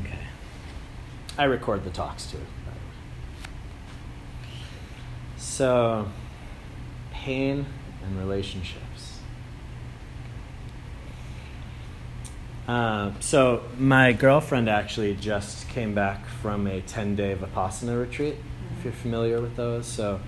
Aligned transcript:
Okay. 0.00 0.18
I 1.38 1.44
record 1.44 1.84
the 1.84 1.90
talks 1.90 2.26
too. 2.26 2.38
So, 5.36 6.08
pain 7.10 7.66
and 8.02 8.18
relationships. 8.18 9.18
Uh, 12.66 13.12
so, 13.20 13.62
my 13.76 14.12
girlfriend 14.12 14.68
actually 14.70 15.14
just 15.14 15.68
came 15.68 15.94
back 15.94 16.26
from 16.26 16.66
a 16.66 16.80
10 16.80 17.16
day 17.16 17.34
Vipassana 17.34 18.00
retreat, 18.00 18.36
if 18.78 18.84
you're 18.84 18.92
familiar 18.94 19.40
with 19.42 19.56
those. 19.56 19.86
So, 19.86 20.20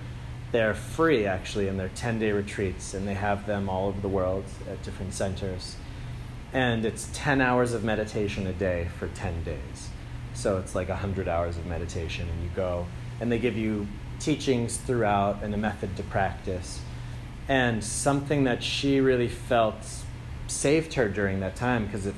they're 0.51 0.75
free 0.75 1.25
actually, 1.25 1.69
and 1.69 1.79
they're 1.79 1.89
10 1.89 2.19
day 2.19 2.31
retreats, 2.31 2.93
and 2.93 3.07
they 3.07 3.15
have 3.15 3.47
them 3.47 3.67
all 3.67 3.87
over 3.87 3.99
the 4.01 4.09
world 4.09 4.45
at 4.69 4.83
different 4.83 5.13
centers. 5.13 5.75
And 6.55 6.85
it's 6.85 7.09
10 7.11 7.41
hours 7.41 7.73
of 7.73 7.83
meditation 7.83 8.47
a 8.47 8.53
day 8.53 8.87
for 8.97 9.09
10 9.09 9.43
days. 9.43 9.89
So, 10.33 10.57
it's 10.57 10.73
like 10.73 10.87
100 10.87 11.27
hours 11.27 11.57
of 11.57 11.65
meditation, 11.65 12.29
and 12.29 12.43
you 12.43 12.49
go, 12.55 12.87
and 13.19 13.29
they 13.29 13.39
give 13.39 13.57
you 13.57 13.89
teachings 14.21 14.77
throughout 14.77 15.43
and 15.43 15.53
a 15.53 15.57
method 15.57 15.97
to 15.97 16.03
practice. 16.03 16.79
And 17.49 17.83
something 17.83 18.45
that 18.45 18.63
she 18.63 19.01
really 19.01 19.27
felt 19.27 19.85
saved 20.47 20.93
her 20.93 21.09
during 21.09 21.41
that 21.41 21.57
time, 21.57 21.87
because 21.87 22.05
if 22.05 22.15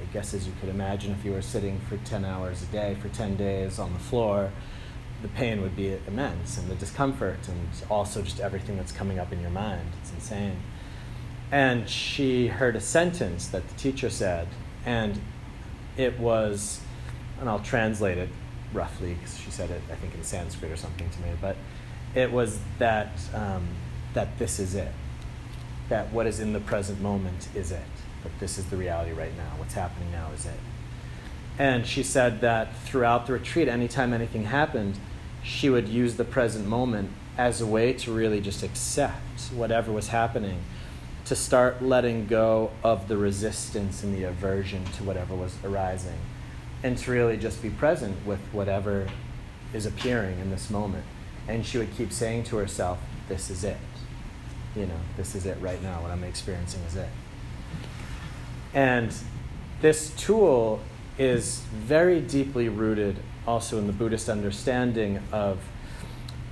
I 0.00 0.10
guess 0.14 0.32
as 0.32 0.46
you 0.46 0.54
could 0.60 0.70
imagine, 0.70 1.12
if 1.12 1.22
you 1.22 1.32
were 1.32 1.42
sitting 1.42 1.78
for 1.80 1.98
10 1.98 2.24
hours 2.24 2.62
a 2.62 2.66
day 2.66 2.96
for 3.02 3.10
10 3.10 3.36
days 3.36 3.78
on 3.78 3.92
the 3.92 3.98
floor, 3.98 4.50
the 5.20 5.28
pain 5.28 5.60
would 5.60 5.76
be 5.76 5.98
immense 6.06 6.56
and 6.56 6.70
the 6.70 6.74
discomfort 6.76 7.48
and 7.48 7.68
also 7.90 8.22
just 8.22 8.40
everything 8.40 8.78
that's 8.78 8.92
coming 8.92 9.18
up 9.18 9.30
in 9.30 9.42
your 9.42 9.50
mind. 9.50 9.90
It's 10.00 10.12
insane. 10.12 10.56
And 11.54 11.88
she 11.88 12.48
heard 12.48 12.74
a 12.74 12.80
sentence 12.80 13.46
that 13.46 13.68
the 13.68 13.74
teacher 13.76 14.10
said, 14.10 14.48
and 14.84 15.20
it 15.96 16.18
was, 16.18 16.80
and 17.38 17.48
I'll 17.48 17.60
translate 17.60 18.18
it 18.18 18.28
roughly 18.72 19.14
because 19.14 19.38
she 19.38 19.52
said 19.52 19.70
it, 19.70 19.80
I 19.88 19.94
think, 19.94 20.16
in 20.16 20.24
Sanskrit 20.24 20.72
or 20.72 20.76
something 20.76 21.08
to 21.08 21.20
me, 21.20 21.28
but 21.40 21.56
it 22.12 22.32
was 22.32 22.58
that, 22.80 23.12
um, 23.32 23.68
that 24.14 24.36
this 24.36 24.58
is 24.58 24.74
it. 24.74 24.90
That 25.90 26.12
what 26.12 26.26
is 26.26 26.40
in 26.40 26.54
the 26.54 26.58
present 26.58 27.00
moment 27.00 27.46
is 27.54 27.70
it. 27.70 27.86
That 28.24 28.36
this 28.40 28.58
is 28.58 28.64
the 28.66 28.76
reality 28.76 29.12
right 29.12 29.36
now. 29.36 29.52
What's 29.56 29.74
happening 29.74 30.10
now 30.10 30.32
is 30.34 30.46
it. 30.46 30.58
And 31.56 31.86
she 31.86 32.02
said 32.02 32.40
that 32.40 32.76
throughout 32.78 33.28
the 33.28 33.32
retreat, 33.34 33.68
anytime 33.68 34.12
anything 34.12 34.46
happened, 34.46 34.98
she 35.44 35.70
would 35.70 35.86
use 35.88 36.16
the 36.16 36.24
present 36.24 36.66
moment 36.66 37.12
as 37.38 37.60
a 37.60 37.66
way 37.66 37.92
to 37.92 38.12
really 38.12 38.40
just 38.40 38.64
accept 38.64 39.52
whatever 39.54 39.92
was 39.92 40.08
happening, 40.08 40.60
to 41.26 41.34
start 41.34 41.82
letting 41.82 42.26
go 42.26 42.70
of 42.82 43.08
the 43.08 43.16
resistance 43.16 44.02
and 44.02 44.14
the 44.14 44.24
aversion 44.24 44.84
to 44.84 45.04
whatever 45.04 45.34
was 45.34 45.56
arising 45.64 46.18
and 46.82 46.98
to 46.98 47.10
really 47.10 47.36
just 47.36 47.62
be 47.62 47.70
present 47.70 48.14
with 48.26 48.40
whatever 48.52 49.08
is 49.72 49.86
appearing 49.86 50.38
in 50.38 50.50
this 50.50 50.68
moment. 50.70 51.04
And 51.48 51.64
she 51.64 51.78
would 51.78 51.94
keep 51.96 52.12
saying 52.12 52.44
to 52.44 52.56
herself, 52.56 52.98
This 53.28 53.50
is 53.50 53.64
it. 53.64 53.78
You 54.76 54.86
know, 54.86 55.00
this 55.16 55.34
is 55.34 55.46
it 55.46 55.56
right 55.60 55.82
now. 55.82 56.02
What 56.02 56.10
I'm 56.10 56.24
experiencing 56.24 56.82
is 56.82 56.96
it. 56.96 57.08
And 58.74 59.14
this 59.80 60.10
tool 60.16 60.80
is 61.16 61.60
very 61.72 62.20
deeply 62.20 62.68
rooted 62.68 63.16
also 63.46 63.78
in 63.78 63.86
the 63.86 63.92
Buddhist 63.92 64.28
understanding 64.28 65.20
of 65.32 65.58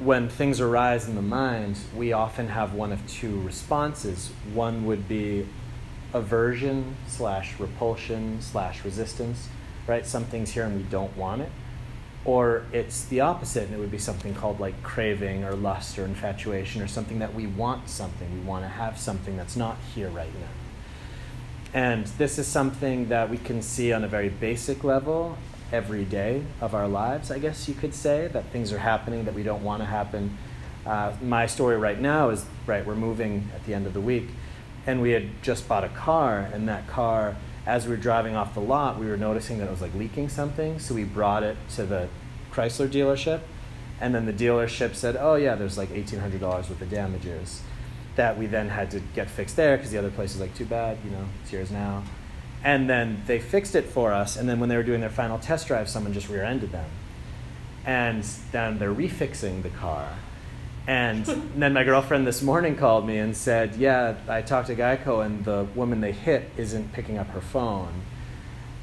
when 0.04 0.28
things 0.28 0.60
arise 0.60 1.08
in 1.08 1.14
the 1.14 1.22
mind, 1.22 1.78
we 1.96 2.12
often 2.12 2.48
have 2.48 2.74
one 2.74 2.92
of 2.92 3.06
two 3.08 3.40
responses. 3.40 4.30
One 4.52 4.86
would 4.86 5.08
be 5.08 5.46
aversion 6.12 6.96
slash 7.06 7.58
repulsion 7.58 8.40
slash 8.40 8.84
resistance 8.84 9.48
right? 9.86 10.06
Something's 10.06 10.50
here 10.50 10.64
and 10.64 10.76
we 10.76 10.82
don't 10.84 11.16
want 11.16 11.42
it. 11.42 11.50
Or 12.24 12.66
it's 12.72 13.04
the 13.06 13.20
opposite, 13.20 13.64
and 13.64 13.74
it 13.74 13.78
would 13.78 13.90
be 13.90 13.98
something 13.98 14.32
called 14.34 14.60
like 14.60 14.80
craving 14.84 15.42
or 15.42 15.54
lust 15.54 15.98
or 15.98 16.04
infatuation 16.04 16.80
or 16.80 16.86
something 16.86 17.18
that 17.18 17.34
we 17.34 17.48
want 17.48 17.88
something. 17.88 18.32
We 18.32 18.46
want 18.46 18.64
to 18.64 18.68
have 18.68 18.96
something 18.96 19.36
that's 19.36 19.56
not 19.56 19.76
here 19.94 20.08
right 20.08 20.32
now. 20.32 20.48
And 21.74 22.06
this 22.06 22.38
is 22.38 22.46
something 22.46 23.08
that 23.08 23.28
we 23.28 23.38
can 23.38 23.60
see 23.60 23.92
on 23.92 24.04
a 24.04 24.08
very 24.08 24.28
basic 24.28 24.84
level 24.84 25.36
every 25.72 26.04
day 26.04 26.44
of 26.60 26.74
our 26.74 26.86
lives, 26.86 27.30
I 27.30 27.38
guess 27.38 27.68
you 27.68 27.74
could 27.74 27.94
say, 27.94 28.28
that 28.28 28.46
things 28.46 28.72
are 28.72 28.78
happening 28.78 29.24
that 29.24 29.34
we 29.34 29.42
don't 29.42 29.64
want 29.64 29.80
to 29.80 29.86
happen. 29.86 30.36
Uh, 30.84 31.12
my 31.22 31.46
story 31.46 31.76
right 31.76 31.98
now 31.98 32.30
is 32.30 32.44
right, 32.66 32.84
we're 32.84 32.94
moving 32.94 33.48
at 33.54 33.64
the 33.64 33.74
end 33.74 33.86
of 33.86 33.94
the 33.94 34.00
week, 34.00 34.28
and 34.86 35.00
we 35.00 35.10
had 35.10 35.42
just 35.42 35.66
bought 35.68 35.84
a 35.84 35.88
car, 35.88 36.40
and 36.52 36.68
that 36.68 36.86
car 36.86 37.36
as 37.66 37.84
we 37.86 37.90
were 37.90 37.96
driving 37.96 38.34
off 38.34 38.54
the 38.54 38.60
lot, 38.60 38.98
we 38.98 39.06
were 39.06 39.16
noticing 39.16 39.58
that 39.58 39.68
it 39.68 39.70
was 39.70 39.80
like 39.80 39.94
leaking 39.94 40.28
something. 40.28 40.78
So 40.78 40.94
we 40.94 41.04
brought 41.04 41.42
it 41.42 41.56
to 41.76 41.84
the 41.84 42.08
Chrysler 42.52 42.88
dealership. 42.88 43.40
And 44.00 44.14
then 44.14 44.26
the 44.26 44.32
dealership 44.32 44.96
said, 44.96 45.16
oh, 45.16 45.36
yeah, 45.36 45.54
there's 45.54 45.78
like 45.78 45.90
$1,800 45.90 46.40
worth 46.42 46.70
of 46.70 46.90
damages 46.90 47.62
that 48.16 48.36
we 48.36 48.46
then 48.46 48.68
had 48.68 48.90
to 48.90 49.00
get 49.14 49.30
fixed 49.30 49.56
there 49.56 49.76
because 49.76 49.92
the 49.92 49.98
other 49.98 50.10
place 50.10 50.32
was 50.32 50.40
like, 50.40 50.54
too 50.54 50.64
bad, 50.64 50.98
you 51.04 51.10
know, 51.10 51.24
it's 51.42 51.52
yours 51.52 51.70
now. 51.70 52.02
And 52.64 52.88
then 52.88 53.22
they 53.26 53.40
fixed 53.40 53.74
it 53.74 53.86
for 53.86 54.12
us. 54.12 54.36
And 54.36 54.48
then 54.48 54.60
when 54.60 54.68
they 54.68 54.76
were 54.76 54.82
doing 54.82 55.00
their 55.00 55.10
final 55.10 55.38
test 55.38 55.66
drive, 55.66 55.88
someone 55.88 56.12
just 56.12 56.28
rear 56.28 56.44
ended 56.44 56.72
them. 56.72 56.88
And 57.84 58.22
then 58.52 58.78
they're 58.78 58.94
refixing 58.94 59.62
the 59.62 59.70
car. 59.70 60.08
And 60.86 61.24
then 61.56 61.72
my 61.72 61.84
girlfriend 61.84 62.26
this 62.26 62.42
morning 62.42 62.76
called 62.76 63.06
me 63.06 63.18
and 63.18 63.36
said, 63.36 63.76
Yeah, 63.76 64.14
I 64.28 64.42
talked 64.42 64.68
to 64.68 64.76
Geico, 64.76 65.24
and 65.24 65.44
the 65.44 65.66
woman 65.74 66.00
they 66.00 66.12
hit 66.12 66.50
isn't 66.56 66.92
picking 66.92 67.18
up 67.18 67.28
her 67.30 67.40
phone. 67.40 68.02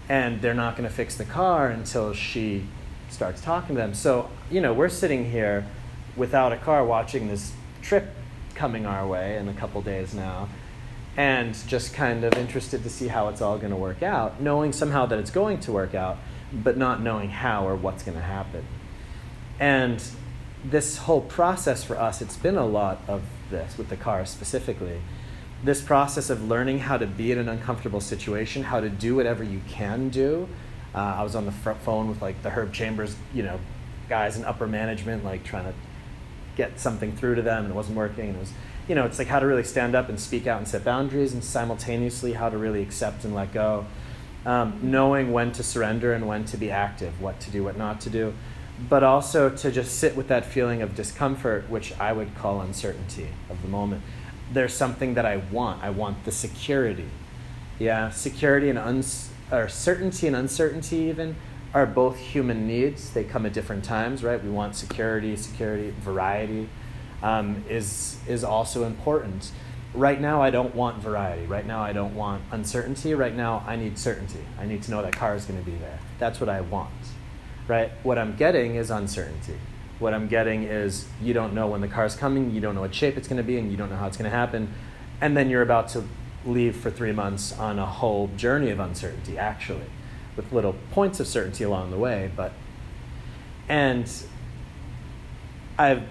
And 0.10 0.42
they're 0.42 0.54
not 0.54 0.76
going 0.76 0.90
to 0.90 0.94
fix 0.94 1.16
the 1.16 1.26
car 1.26 1.68
until 1.70 2.14
she 2.14 2.66
starts 3.10 3.42
talking 3.42 3.76
to 3.76 3.82
them. 3.82 3.94
So, 3.94 4.30
you 4.50 4.60
know, 4.60 4.74
we're 4.74 4.90
sitting 4.90 5.32
here 5.32 5.66
without 6.18 6.52
a 6.52 6.58
car 6.58 6.84
watching 6.84 7.28
this 7.28 7.54
trip 7.82 8.14
coming 8.56 8.86
our 8.86 9.08
way 9.08 9.38
in 9.38 9.48
a 9.48 9.54
couple 9.54 9.82
days 9.82 10.14
now 10.14 10.50
and 11.20 11.54
just 11.68 11.94
kind 11.94 12.24
of 12.24 12.34
interested 12.36 12.82
to 12.82 12.90
see 12.90 13.10
how 13.10 13.28
it's 13.28 13.42
all 13.42 13.58
going 13.58 13.72
to 13.72 13.76
work 13.76 14.02
out, 14.02 14.40
knowing 14.40 14.72
somehow 14.72 15.06
that 15.06 15.20
it's 15.20 15.32
going 15.32 15.60
to 15.60 15.70
work 15.70 15.94
out, 15.94 16.18
but 16.54 16.78
not 16.78 17.02
knowing 17.02 17.30
how 17.30 17.68
or 17.68 17.76
what's 17.76 18.04
going 18.04 18.16
to 18.16 18.24
happen. 18.24 18.66
And 19.60 20.02
this 20.64 21.00
whole 21.00 21.20
process 21.20 21.84
for 21.84 22.00
us, 22.00 22.22
it's 22.22 22.38
been 22.38 22.56
a 22.56 22.66
lot 22.66 23.02
of 23.10 23.22
this 23.50 23.78
with 23.78 23.90
the 23.90 23.98
car 23.98 24.26
specifically. 24.26 25.02
This 25.62 25.82
process 25.82 26.30
of 26.30 26.48
learning 26.48 26.80
how 26.80 26.96
to 26.96 27.06
be 27.06 27.34
in 27.34 27.38
an 27.38 27.50
uncomfortable 27.50 28.00
situation, 28.00 28.64
how 28.64 28.80
to 28.80 28.90
do 28.90 29.14
whatever 29.14 29.44
you 29.44 29.60
can 29.68 30.08
do. 30.08 30.48
Uh, 30.96 31.00
I 31.00 31.24
was 31.24 31.36
on 31.36 31.46
the 31.46 31.52
phone 31.52 32.08
with 32.08 32.22
like 32.22 32.42
the 32.44 32.50
Herb 32.50 32.72
Chambers, 32.72 33.18
you 33.34 33.44
know, 33.44 33.60
guys 34.08 34.38
in 34.38 34.46
upper 34.46 34.68
management, 34.68 35.26
like 35.26 35.44
trying 35.44 35.66
to 35.66 35.74
get 36.56 36.80
something 36.80 37.14
through 37.14 37.36
to 37.36 37.42
them, 37.42 37.66
and 37.66 37.74
it 37.74 37.76
wasn't 37.76 37.98
working. 37.98 38.30
And 38.30 38.38
it 38.38 38.40
was, 38.40 38.54
you 38.90 38.96
know, 38.96 39.06
it's 39.06 39.20
like 39.20 39.30
how 39.30 39.40
to 39.40 39.46
really 39.46 39.64
stand 39.64 39.96
up 39.96 40.10
and 40.10 40.20
speak 40.20 40.48
out 40.48 40.58
and 40.58 40.68
set 40.68 40.84
boundaries, 40.84 41.32
and 41.32 41.42
simultaneously 41.42 42.34
how 42.34 42.50
to 42.50 42.58
really 42.58 42.82
accept 42.82 43.24
and 43.24 43.34
let 43.34 43.54
go. 43.54 43.86
Um, 44.46 44.80
knowing 44.82 45.32
when 45.32 45.54
to 45.54 45.64
surrender 45.64 46.14
and 46.14 46.28
when 46.28 46.44
to 46.46 46.58
be 46.58 46.72
active, 46.72 47.22
what 47.22 47.40
to 47.42 47.52
do, 47.52 47.64
what 47.64 47.78
not 47.78 48.02
to 48.02 48.10
do 48.10 48.34
but 48.88 49.04
also 49.04 49.50
to 49.50 49.72
just 49.72 50.00
sit 50.00 50.16
with 50.16 50.28
that 50.28 50.46
feeling 50.46 50.82
of 50.82 50.96
discomfort, 50.96 51.70
which 51.70 51.98
I 52.00 52.14
would 52.14 52.36
call 52.36 52.62
uncertainty 52.62 53.28
of 53.50 53.62
the 53.62 53.68
moment. 53.68 54.04
There's 54.54 54.74
something 54.74 55.16
that 55.16 55.26
I 55.26 55.38
want. 55.38 55.84
I 55.84 55.90
want 55.90 56.24
the 56.24 56.32
security. 56.32 57.10
Yeah, 57.78 58.10
security 58.10 58.70
and 58.70 58.80
uns- 58.80 59.32
or 59.52 59.68
certainty 59.68 60.28
and 60.28 60.36
uncertainty 60.36 60.98
even 60.98 61.36
are 61.74 61.86
both 61.86 62.18
human 62.18 62.68
needs. 62.68 63.12
They 63.12 63.24
come 63.24 63.46
at 63.46 63.54
different 63.54 63.84
times, 63.84 64.24
right? 64.24 64.44
We 64.44 64.50
want 64.50 64.76
security, 64.76 65.36
security, 65.36 65.94
variety 66.00 66.70
um, 67.24 67.64
is 67.70 68.18
is 68.28 68.44
also 68.44 68.86
important. 68.86 69.52
Right 69.94 70.22
now, 70.22 70.42
I 70.42 70.52
don't 70.52 70.76
want 70.76 71.02
variety. 71.02 71.48
Right 71.48 71.66
now, 71.66 71.82
I 71.82 71.94
don't 71.94 72.16
want 72.16 72.44
uncertainty. 72.52 73.16
Right 73.16 73.36
now, 73.36 73.64
I 73.66 73.76
need 73.76 73.98
certainty. 73.98 74.46
I 74.60 74.66
need 74.66 74.84
to 74.84 74.92
know 74.92 75.02
that 75.02 75.16
car 75.16 75.36
is 75.36 75.46
going 75.46 75.60
to 75.60 75.66
be 75.66 75.76
there. 75.78 76.00
That's 76.20 76.40
what 76.40 76.48
I 76.48 76.62
want 76.62 76.94
right? 77.70 77.92
What 78.04 78.18
I'm 78.18 78.36
getting 78.36 78.76
is 78.76 78.90
uncertainty. 78.90 79.58
What 80.00 80.14
I'm 80.14 80.28
getting 80.28 80.64
is 80.64 81.08
you 81.22 81.34
don't 81.34 81.54
know 81.54 81.68
when 81.68 81.82
the 81.82 81.88
car's 81.88 82.16
coming, 82.16 82.52
you 82.52 82.60
don't 82.60 82.76
know 82.76 82.82
what 82.82 82.96
shape 82.96 83.16
it's 83.16 83.28
going 83.28 83.38
to 83.38 83.44
be, 83.44 83.58
and 83.58 83.72
you 83.72 83.78
don't 83.78 83.90
know 83.90 83.96
how 83.96 84.08
it's 84.08 84.18
going 84.18 84.30
to 84.30 84.36
happen. 84.36 84.74
And 85.22 85.38
then 85.38 85.50
you're 85.50 85.62
about 85.62 85.90
to 85.90 86.04
leave 86.46 86.76
for 86.76 86.90
three 86.90 87.12
months 87.12 87.58
on 87.58 87.78
a 87.80 87.86
whole 87.86 88.28
journey 88.36 88.72
of 88.72 88.80
uncertainty, 88.80 89.38
actually, 89.38 89.86
with 90.36 90.52
little 90.52 90.76
points 90.92 91.20
of 91.20 91.28
certainty 91.28 91.64
along 91.64 91.92
the 91.92 91.98
way. 91.98 92.32
But, 92.36 92.54
and 93.68 94.12
I've 95.78 96.04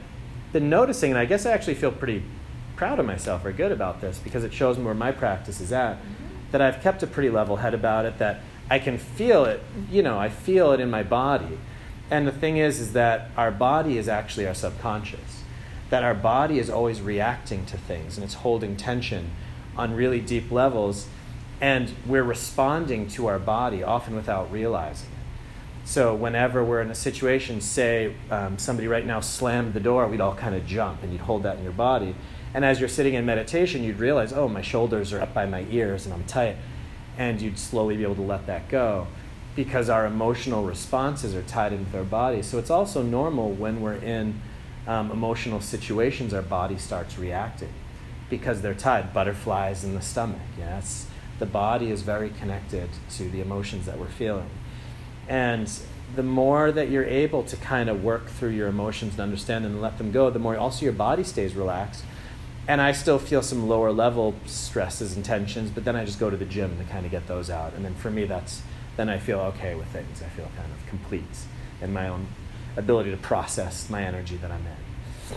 been 0.52 0.70
noticing, 0.70 1.10
and 1.10 1.18
I 1.18 1.24
guess 1.24 1.46
I 1.46 1.52
actually 1.52 1.74
feel 1.74 1.92
pretty 1.92 2.22
proud 2.76 2.98
of 2.98 3.06
myself 3.06 3.44
or 3.44 3.52
good 3.52 3.72
about 3.72 4.00
this 4.00 4.18
because 4.18 4.44
it 4.44 4.52
shows 4.52 4.78
me 4.78 4.84
where 4.84 4.94
my 4.94 5.12
practice 5.12 5.60
is 5.60 5.72
at, 5.72 5.96
mm-hmm. 5.96 6.14
that 6.52 6.60
I've 6.60 6.80
kept 6.80 7.02
a 7.02 7.06
pretty 7.06 7.30
level 7.30 7.56
head 7.56 7.74
about 7.74 8.04
it, 8.04 8.18
that 8.18 8.40
I 8.70 8.78
can 8.78 8.98
feel 8.98 9.44
it, 9.44 9.62
you 9.90 10.02
know, 10.02 10.18
I 10.18 10.28
feel 10.28 10.72
it 10.72 10.80
in 10.80 10.90
my 10.90 11.02
body. 11.02 11.58
And 12.10 12.26
the 12.26 12.32
thing 12.32 12.56
is, 12.56 12.80
is 12.80 12.92
that 12.92 13.30
our 13.36 13.50
body 13.50 13.98
is 13.98 14.08
actually 14.08 14.46
our 14.46 14.54
subconscious. 14.54 15.42
That 15.90 16.04
our 16.04 16.14
body 16.14 16.58
is 16.58 16.68
always 16.68 17.00
reacting 17.00 17.66
to 17.66 17.78
things 17.78 18.16
and 18.16 18.24
it's 18.24 18.34
holding 18.34 18.76
tension 18.76 19.30
on 19.76 19.94
really 19.94 20.20
deep 20.20 20.50
levels. 20.50 21.08
And 21.60 21.92
we're 22.06 22.22
responding 22.22 23.08
to 23.08 23.26
our 23.26 23.38
body, 23.38 23.82
often 23.82 24.14
without 24.14 24.50
realizing 24.52 25.08
it. 25.10 25.17
So 25.88 26.14
whenever 26.14 26.62
we're 26.62 26.82
in 26.82 26.90
a 26.90 26.94
situation, 26.94 27.62
say 27.62 28.14
um, 28.30 28.58
somebody 28.58 28.88
right 28.88 29.06
now 29.06 29.20
slammed 29.20 29.72
the 29.72 29.80
door, 29.80 30.06
we'd 30.06 30.20
all 30.20 30.34
kind 30.34 30.54
of 30.54 30.66
jump 30.66 31.02
and 31.02 31.10
you'd 31.10 31.22
hold 31.22 31.44
that 31.44 31.56
in 31.56 31.62
your 31.62 31.72
body. 31.72 32.14
And 32.52 32.62
as 32.62 32.78
you're 32.78 32.90
sitting 32.90 33.14
in 33.14 33.24
meditation, 33.24 33.82
you'd 33.82 33.98
realize, 33.98 34.34
oh, 34.34 34.48
my 34.48 34.60
shoulders 34.60 35.14
are 35.14 35.22
up 35.22 35.32
by 35.32 35.46
my 35.46 35.64
ears 35.70 36.04
and 36.04 36.12
I'm 36.12 36.24
tight. 36.24 36.56
And 37.16 37.40
you'd 37.40 37.58
slowly 37.58 37.96
be 37.96 38.02
able 38.02 38.16
to 38.16 38.22
let 38.22 38.46
that 38.48 38.68
go 38.68 39.06
because 39.56 39.88
our 39.88 40.04
emotional 40.04 40.62
responses 40.62 41.34
are 41.34 41.42
tied 41.44 41.72
into 41.72 41.96
our 41.96 42.04
body. 42.04 42.42
So 42.42 42.58
it's 42.58 42.68
also 42.68 43.02
normal 43.02 43.52
when 43.52 43.80
we're 43.80 43.94
in 43.94 44.42
um, 44.86 45.10
emotional 45.10 45.62
situations, 45.62 46.34
our 46.34 46.42
body 46.42 46.76
starts 46.76 47.18
reacting 47.18 47.72
because 48.28 48.60
they're 48.60 48.74
tied. 48.74 49.14
Butterflies 49.14 49.84
in 49.84 49.94
the 49.94 50.02
stomach. 50.02 50.42
Yes, 50.58 51.06
the 51.38 51.46
body 51.46 51.90
is 51.90 52.02
very 52.02 52.28
connected 52.28 52.90
to 53.12 53.30
the 53.30 53.40
emotions 53.40 53.86
that 53.86 53.98
we're 53.98 54.08
feeling. 54.08 54.50
And 55.28 55.70
the 56.16 56.22
more 56.22 56.72
that 56.72 56.90
you're 56.90 57.04
able 57.04 57.42
to 57.44 57.56
kind 57.56 57.88
of 57.88 58.02
work 58.02 58.28
through 58.28 58.50
your 58.50 58.68
emotions 58.68 59.12
and 59.12 59.20
understand 59.20 59.64
them 59.64 59.72
and 59.72 59.82
let 59.82 59.98
them 59.98 60.10
go, 60.10 60.30
the 60.30 60.38
more 60.38 60.56
also 60.56 60.84
your 60.84 60.94
body 60.94 61.22
stays 61.22 61.54
relaxed. 61.54 62.04
And 62.66 62.80
I 62.80 62.92
still 62.92 63.18
feel 63.18 63.42
some 63.42 63.68
lower 63.68 63.92
level 63.92 64.34
stresses 64.46 65.16
and 65.16 65.24
tensions, 65.24 65.70
but 65.70 65.84
then 65.84 65.96
I 65.96 66.04
just 66.04 66.20
go 66.20 66.28
to 66.28 66.36
the 66.36 66.44
gym 66.44 66.76
to 66.78 66.84
kind 66.84 67.06
of 67.06 67.10
get 67.10 67.26
those 67.26 67.50
out. 67.50 67.74
And 67.74 67.84
then 67.84 67.94
for 67.94 68.10
me, 68.10 68.24
that's 68.24 68.62
then 68.96 69.08
I 69.08 69.18
feel 69.18 69.38
okay 69.40 69.74
with 69.74 69.86
things. 69.88 70.22
I 70.22 70.28
feel 70.28 70.50
kind 70.56 70.70
of 70.72 70.86
complete 70.88 71.22
in 71.80 71.92
my 71.92 72.08
own 72.08 72.26
ability 72.76 73.10
to 73.12 73.16
process 73.16 73.88
my 73.88 74.02
energy 74.02 74.36
that 74.36 74.50
I'm 74.50 74.66
in. 74.66 75.36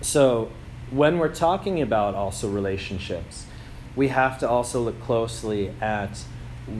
So 0.00 0.50
when 0.90 1.18
we're 1.18 1.34
talking 1.34 1.82
about 1.82 2.14
also 2.14 2.48
relationships, 2.48 3.44
we 3.94 4.08
have 4.08 4.38
to 4.38 4.48
also 4.48 4.80
look 4.80 5.00
closely 5.02 5.72
at 5.80 6.24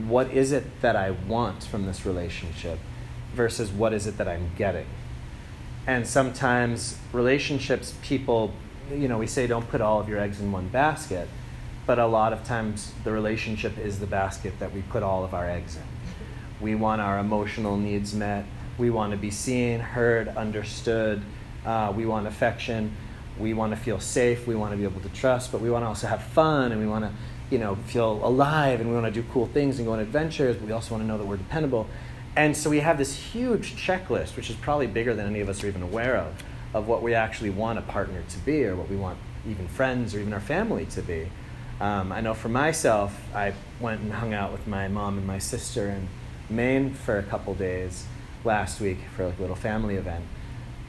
what 0.07 0.31
is 0.31 0.51
it 0.51 0.81
that 0.81 0.95
I 0.95 1.11
want 1.11 1.63
from 1.63 1.85
this 1.85 2.05
relationship 2.05 2.79
versus 3.33 3.71
what 3.71 3.93
is 3.93 4.07
it 4.07 4.17
that 4.17 4.27
I'm 4.27 4.51
getting. 4.57 4.85
And 5.87 6.07
sometimes 6.07 6.97
relationships, 7.13 7.95
people, 8.01 8.53
you 8.91 9.07
know, 9.07 9.17
we 9.17 9.27
say 9.27 9.47
don't 9.47 9.67
put 9.69 9.81
all 9.81 9.99
of 9.99 10.07
your 10.07 10.19
eggs 10.19 10.39
in 10.39 10.51
one 10.51 10.67
basket, 10.67 11.27
but 11.85 11.97
a 11.97 12.05
lot 12.05 12.33
of 12.33 12.43
times 12.43 12.91
the 13.03 13.11
relationship 13.11 13.77
is 13.77 13.99
the 13.99 14.05
basket 14.05 14.59
that 14.59 14.73
we 14.73 14.81
put 14.83 15.01
all 15.01 15.23
of 15.23 15.33
our 15.33 15.49
eggs 15.49 15.75
in. 15.75 15.83
We 16.61 16.75
want 16.75 17.01
our 17.01 17.17
emotional 17.19 17.77
needs 17.77 18.13
met, 18.13 18.45
we 18.77 18.89
want 18.89 19.11
to 19.11 19.17
be 19.17 19.31
seen, 19.31 19.79
heard, 19.79 20.27
understood, 20.29 21.21
uh, 21.65 21.91
we 21.95 22.05
want 22.05 22.27
affection, 22.27 22.95
we 23.39 23.53
want 23.53 23.73
to 23.73 23.77
feel 23.77 23.99
safe, 23.99 24.45
we 24.45 24.55
want 24.55 24.71
to 24.71 24.77
be 24.77 24.83
able 24.83 25.01
to 25.01 25.09
trust, 25.09 25.51
but 25.51 25.61
we 25.61 25.69
want 25.69 25.83
to 25.83 25.87
also 25.87 26.07
have 26.07 26.21
fun 26.21 26.71
and 26.71 26.79
we 26.79 26.87
want 26.87 27.05
to 27.05 27.11
you 27.49 27.57
know, 27.57 27.75
feel 27.75 28.21
alive 28.23 28.79
and 28.79 28.89
we 28.89 28.95
want 28.95 29.13
to 29.13 29.21
do 29.21 29.27
cool 29.31 29.47
things 29.47 29.77
and 29.79 29.87
go 29.87 29.93
on 29.93 29.99
adventures, 29.99 30.55
but 30.55 30.65
we 30.65 30.71
also 30.71 30.91
want 30.91 31.03
to 31.03 31.07
know 31.07 31.17
that 31.17 31.25
we're 31.25 31.37
dependable. 31.37 31.87
And 32.35 32.55
so 32.55 32.69
we 32.69 32.79
have 32.79 32.97
this 32.97 33.15
huge 33.15 33.75
checklist, 33.75 34.35
which 34.35 34.49
is 34.49 34.55
probably 34.55 34.87
bigger 34.87 35.15
than 35.15 35.25
any 35.25 35.39
of 35.39 35.49
us 35.49 35.63
are 35.63 35.67
even 35.67 35.81
aware 35.81 36.15
of, 36.15 36.43
of 36.73 36.87
what 36.87 37.01
we 37.01 37.13
actually 37.15 37.49
want 37.49 37.79
a 37.79 37.81
partner 37.81 38.23
to 38.29 38.37
be 38.39 38.63
or 38.65 38.75
what 38.75 38.89
we 38.89 38.95
want 38.95 39.17
even 39.47 39.67
friends 39.67 40.13
or 40.13 40.19
even 40.19 40.33
our 40.33 40.39
family 40.39 40.85
to 40.85 41.01
be. 41.01 41.29
Um, 41.81 42.11
I 42.11 42.21
know 42.21 42.33
for 42.33 42.49
myself, 42.49 43.19
I 43.33 43.53
went 43.79 44.01
and 44.01 44.11
hung 44.11 44.33
out 44.33 44.51
with 44.51 44.67
my 44.67 44.87
mom 44.87 45.17
and 45.17 45.25
my 45.25 45.39
sister 45.39 45.89
in 45.89 46.07
Maine 46.49 46.93
for 46.93 47.17
a 47.17 47.23
couple 47.23 47.53
days 47.55 48.05
last 48.43 48.79
week 48.79 48.99
for 49.15 49.25
like 49.25 49.37
a 49.39 49.41
little 49.41 49.55
family 49.55 49.95
event. 49.95 50.25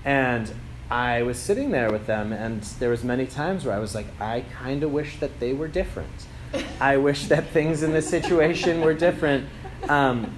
And 0.04 0.52
I 0.90 1.22
was 1.22 1.38
sitting 1.38 1.70
there 1.70 1.92
with 1.92 2.06
them 2.06 2.32
and 2.32 2.62
there 2.62 2.90
was 2.90 3.04
many 3.04 3.26
times 3.26 3.64
where 3.64 3.74
I 3.74 3.78
was 3.78 3.94
like, 3.94 4.06
I 4.20 4.44
kind 4.52 4.82
of 4.82 4.92
wish 4.92 5.20
that 5.20 5.38
they 5.38 5.52
were 5.52 5.68
different 5.68 6.26
I 6.80 6.96
wish 6.96 7.26
that 7.26 7.48
things 7.48 7.82
in 7.82 7.92
this 7.92 8.08
situation 8.08 8.80
were 8.80 8.94
different. 8.94 9.48
Um, 9.88 10.34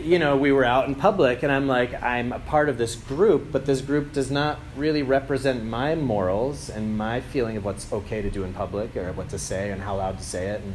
you 0.00 0.18
know, 0.18 0.36
we 0.36 0.52
were 0.52 0.64
out 0.64 0.86
in 0.86 0.94
public, 0.94 1.42
and 1.42 1.50
I'm 1.50 1.66
like, 1.66 2.02
I'm 2.02 2.32
a 2.32 2.38
part 2.38 2.68
of 2.68 2.76
this 2.76 2.94
group, 2.94 3.50
but 3.50 3.64
this 3.64 3.80
group 3.80 4.12
does 4.12 4.30
not 4.30 4.58
really 4.76 5.02
represent 5.02 5.64
my 5.64 5.94
morals 5.94 6.68
and 6.68 6.98
my 6.98 7.20
feeling 7.20 7.56
of 7.56 7.64
what's 7.64 7.90
okay 7.92 8.20
to 8.20 8.30
do 8.30 8.44
in 8.44 8.52
public 8.52 8.94
or 8.96 9.12
what 9.12 9.30
to 9.30 9.38
say 9.38 9.70
and 9.70 9.80
how 9.80 9.96
loud 9.96 10.18
to 10.18 10.24
say 10.24 10.48
it 10.48 10.60
and 10.60 10.74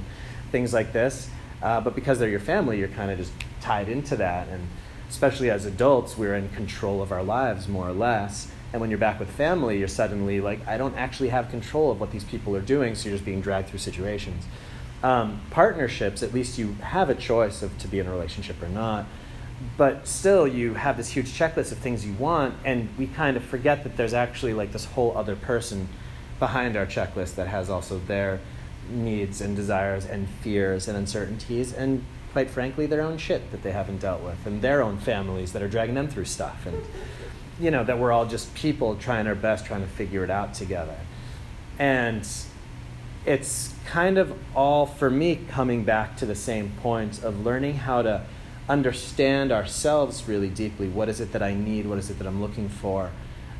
things 0.51 0.73
like 0.73 0.93
this. 0.93 1.29
Uh, 1.61 1.79
but 1.79 1.93
because 1.93 2.17
they're 2.17 2.29
your 2.29 2.39
family, 2.39 2.79
you're 2.79 2.87
kind 2.87 3.11
of 3.11 3.17
just 3.17 3.33
tied 3.61 3.89
into 3.89 4.15
that. 4.15 4.47
And 4.47 4.67
especially 5.09 5.51
as 5.51 5.65
adults, 5.65 6.17
we're 6.17 6.35
in 6.35 6.49
control 6.49 7.01
of 7.01 7.11
our 7.11 7.23
lives 7.23 7.67
more 7.67 7.87
or 7.87 7.93
less. 7.93 8.49
And 8.71 8.81
when 8.81 8.89
you're 8.89 8.99
back 8.99 9.19
with 9.19 9.29
family, 9.29 9.77
you're 9.77 9.87
suddenly 9.87 10.41
like, 10.41 10.65
I 10.67 10.77
don't 10.77 10.95
actually 10.95 11.29
have 11.29 11.49
control 11.49 11.91
of 11.91 11.99
what 11.99 12.11
these 12.11 12.23
people 12.23 12.55
are 12.55 12.61
doing, 12.61 12.95
so 12.95 13.09
you're 13.09 13.17
just 13.17 13.25
being 13.25 13.41
dragged 13.41 13.69
through 13.69 13.79
situations 13.79 14.45
um, 15.03 15.41
partnerships, 15.49 16.23
at 16.23 16.33
least 16.33 16.57
you 16.57 16.73
have 16.81 17.09
a 17.09 17.15
choice 17.15 17.61
of 17.61 17.77
to 17.79 17.87
be 17.87 17.99
in 17.99 18.07
a 18.07 18.11
relationship 18.11 18.61
or 18.61 18.69
not. 18.69 19.05
But 19.77 20.07
still, 20.07 20.47
you 20.47 20.73
have 20.75 20.95
this 20.95 21.09
huge 21.09 21.27
checklist 21.27 21.71
of 21.71 21.79
things 21.79 22.05
you 22.05 22.13
want, 22.13 22.55
and 22.63 22.89
we 22.97 23.07
kind 23.07 23.35
of 23.35 23.43
forget 23.43 23.83
that 23.83 23.97
there's 23.97 24.13
actually 24.13 24.53
like 24.53 24.71
this 24.71 24.85
whole 24.85 25.17
other 25.17 25.35
person 25.35 25.89
behind 26.39 26.77
our 26.77 26.85
checklist 26.85 27.35
that 27.35 27.47
has 27.47 27.69
also 27.69 27.99
their 27.99 28.39
needs 28.89 29.41
and 29.41 29.55
desires 29.55 30.05
and 30.05 30.29
fears 30.41 30.87
and 30.87 30.97
uncertainties, 30.97 31.73
and 31.73 32.03
quite 32.31 32.49
frankly, 32.49 32.85
their 32.85 33.01
own 33.01 33.17
shit 33.17 33.51
that 33.51 33.61
they 33.63 33.71
haven't 33.71 33.99
dealt 33.99 34.21
with, 34.21 34.45
and 34.45 34.61
their 34.61 34.81
own 34.81 34.97
families 34.97 35.51
that 35.51 35.61
are 35.61 35.67
dragging 35.67 35.95
them 35.95 36.07
through 36.07 36.25
stuff, 36.25 36.65
and 36.65 36.81
you 37.59 37.69
know 37.69 37.83
that 37.83 37.99
we're 37.99 38.13
all 38.13 38.25
just 38.25 38.53
people 38.55 38.95
trying 38.95 39.27
our 39.27 39.35
best, 39.35 39.65
trying 39.65 39.81
to 39.81 39.87
figure 39.87 40.23
it 40.23 40.29
out 40.29 40.53
together, 40.53 40.97
and 41.77 42.25
it's 43.29 43.75
kind 43.85 44.17
of 44.17 44.35
all 44.55 44.87
for 44.87 45.07
me 45.07 45.39
coming 45.47 45.83
back 45.83 46.17
to 46.17 46.25
the 46.25 46.33
same 46.33 46.71
point 46.81 47.23
of 47.23 47.45
learning 47.45 47.75
how 47.75 48.01
to 48.01 48.25
understand 48.67 49.51
ourselves 49.51 50.27
really 50.27 50.49
deeply. 50.49 50.87
What 50.87 51.09
is 51.09 51.21
it 51.21 51.31
that 51.33 51.43
I 51.43 51.53
need? 51.53 51.85
What 51.85 51.99
is 51.99 52.09
it 52.09 52.17
that 52.17 52.25
I'm 52.25 52.41
looking 52.41 52.69
for? 52.69 53.11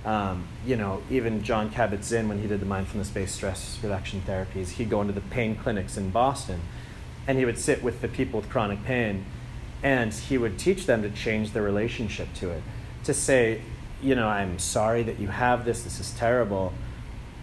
Um, 0.06 0.48
you 0.66 0.76
know, 0.76 1.04
even 1.12 1.44
Jon 1.44 1.70
Kabat-Zinn, 1.70 2.28
when 2.28 2.40
he 2.40 2.48
did 2.48 2.62
the 2.62 2.66
mindfulness-based 2.66 3.36
stress 3.36 3.78
reduction 3.84 4.24
therapies, 4.26 4.70
he'd 4.70 4.90
go 4.90 5.02
into 5.02 5.14
the 5.14 5.22
pain 5.22 5.56
clinics 5.56 5.98
in 5.98 6.10
Boston, 6.10 6.62
and 7.28 7.38
he 7.38 7.46
would 7.46 7.60
sit 7.60 7.84
with 7.84 8.02
the 8.02 8.08
people 8.08 8.40
with 8.40 8.50
chronic 8.50 8.84
pain, 8.86 9.24
and 9.84 10.12
he 10.12 10.40
would 10.40 10.58
teach 10.58 10.88
them 10.88 11.04
to 11.04 11.12
change 11.12 11.52
their 11.52 11.62
relationship 11.62 12.34
to 12.36 12.50
it, 12.50 12.64
to 13.04 13.14
say, 13.14 13.62
you 14.02 14.16
know, 14.16 14.28
I'm 14.28 14.58
sorry 14.58 15.04
that 15.04 15.20
you 15.20 15.28
have 15.28 15.64
this. 15.64 15.84
This 15.84 16.00
is 16.00 16.12
terrible, 16.14 16.74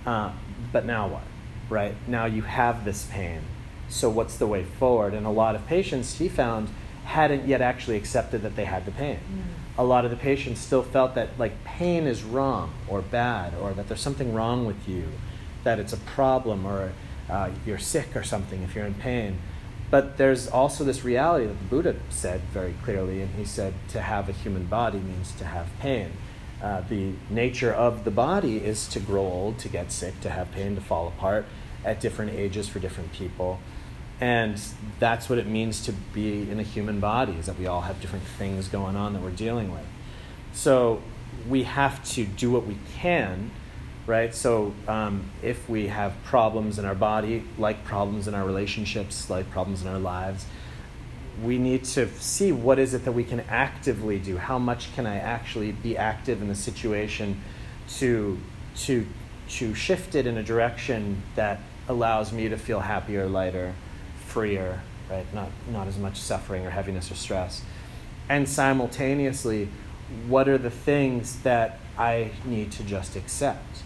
uh, 0.04 0.32
but 0.72 0.84
now 0.84 1.06
what? 1.06 1.22
Right? 1.68 1.94
Now 2.06 2.26
you 2.26 2.42
have 2.42 2.84
this 2.84 3.06
pain. 3.10 3.42
So 3.88 4.08
what's 4.08 4.36
the 4.36 4.46
way 4.46 4.64
forward? 4.64 5.14
And 5.14 5.26
a 5.26 5.30
lot 5.30 5.54
of 5.54 5.66
patients 5.66 6.18
he 6.18 6.28
found 6.28 6.68
hadn't 7.04 7.46
yet 7.46 7.60
actually 7.60 7.96
accepted 7.96 8.42
that 8.42 8.56
they 8.56 8.64
had 8.64 8.84
the 8.84 8.90
pain. 8.90 9.18
Mm. 9.18 9.78
A 9.78 9.84
lot 9.84 10.04
of 10.04 10.10
the 10.10 10.16
patients 10.16 10.60
still 10.60 10.82
felt 10.82 11.14
that 11.14 11.38
like 11.38 11.64
pain 11.64 12.06
is 12.06 12.24
wrong 12.24 12.72
or 12.88 13.02
bad 13.02 13.54
or 13.60 13.72
that 13.74 13.88
there's 13.88 14.00
something 14.00 14.34
wrong 14.34 14.66
with 14.66 14.88
you, 14.88 15.04
that 15.62 15.78
it's 15.78 15.92
a 15.92 15.98
problem 15.98 16.66
or 16.66 16.92
uh, 17.30 17.50
you're 17.64 17.78
sick 17.78 18.16
or 18.16 18.22
something 18.22 18.62
if 18.62 18.74
you're 18.74 18.86
in 18.86 18.94
pain. 18.94 19.38
But 19.88 20.16
there's 20.16 20.48
also 20.48 20.82
this 20.82 21.04
reality 21.04 21.46
that 21.46 21.58
the 21.58 21.64
Buddha 21.64 21.96
said 22.10 22.40
very 22.52 22.74
clearly, 22.82 23.22
and 23.22 23.32
he 23.36 23.44
said 23.44 23.74
to 23.90 24.00
have 24.00 24.28
a 24.28 24.32
human 24.32 24.66
body 24.66 24.98
means 24.98 25.32
to 25.36 25.44
have 25.44 25.68
pain. 25.78 26.12
Uh, 26.62 26.80
the 26.88 27.12
nature 27.28 27.72
of 27.72 28.04
the 28.04 28.10
body 28.10 28.56
is 28.56 28.88
to 28.88 29.00
grow 29.00 29.22
old, 29.22 29.58
to 29.58 29.68
get 29.68 29.92
sick, 29.92 30.18
to 30.20 30.30
have 30.30 30.50
pain, 30.52 30.74
to 30.74 30.80
fall 30.80 31.08
apart 31.08 31.44
at 31.84 32.00
different 32.00 32.32
ages 32.32 32.68
for 32.68 32.78
different 32.78 33.12
people. 33.12 33.58
And 34.20 34.58
that's 34.98 35.28
what 35.28 35.38
it 35.38 35.46
means 35.46 35.84
to 35.84 35.92
be 35.92 36.50
in 36.50 36.58
a 36.58 36.62
human 36.62 37.00
body, 37.00 37.32
is 37.34 37.46
that 37.46 37.58
we 37.58 37.66
all 37.66 37.82
have 37.82 38.00
different 38.00 38.24
things 38.24 38.68
going 38.68 38.96
on 38.96 39.12
that 39.12 39.22
we're 39.22 39.30
dealing 39.30 39.70
with. 39.70 39.84
So 40.54 41.02
we 41.46 41.64
have 41.64 42.02
to 42.12 42.24
do 42.24 42.50
what 42.50 42.66
we 42.66 42.78
can, 42.96 43.50
right? 44.06 44.34
So 44.34 44.72
um, 44.88 45.30
if 45.42 45.68
we 45.68 45.88
have 45.88 46.14
problems 46.24 46.78
in 46.78 46.86
our 46.86 46.94
body, 46.94 47.44
like 47.58 47.84
problems 47.84 48.26
in 48.26 48.34
our 48.34 48.46
relationships, 48.46 49.28
like 49.28 49.50
problems 49.50 49.82
in 49.82 49.88
our 49.88 49.98
lives, 49.98 50.46
we 51.42 51.58
need 51.58 51.84
to 51.84 52.08
see 52.14 52.52
what 52.52 52.78
is 52.78 52.94
it 52.94 53.04
that 53.04 53.12
we 53.12 53.24
can 53.24 53.40
actively 53.40 54.18
do. 54.18 54.36
How 54.36 54.58
much 54.58 54.94
can 54.94 55.06
I 55.06 55.16
actually 55.16 55.72
be 55.72 55.96
active 55.96 56.40
in 56.40 56.48
the 56.48 56.54
situation 56.54 57.40
to 57.98 58.38
to 58.76 59.06
to 59.48 59.74
shift 59.74 60.14
it 60.14 60.26
in 60.26 60.36
a 60.38 60.42
direction 60.42 61.22
that 61.36 61.60
allows 61.88 62.32
me 62.32 62.48
to 62.48 62.56
feel 62.56 62.80
happier, 62.80 63.26
lighter, 63.26 63.74
freer, 64.26 64.80
right? 65.10 65.26
Not 65.34 65.50
not 65.70 65.88
as 65.88 65.98
much 65.98 66.16
suffering 66.16 66.66
or 66.66 66.70
heaviness 66.70 67.10
or 67.10 67.14
stress. 67.14 67.62
And 68.28 68.48
simultaneously, 68.48 69.68
what 70.26 70.48
are 70.48 70.58
the 70.58 70.70
things 70.70 71.40
that 71.40 71.78
I 71.98 72.30
need 72.44 72.72
to 72.72 72.82
just 72.82 73.14
accept? 73.14 73.82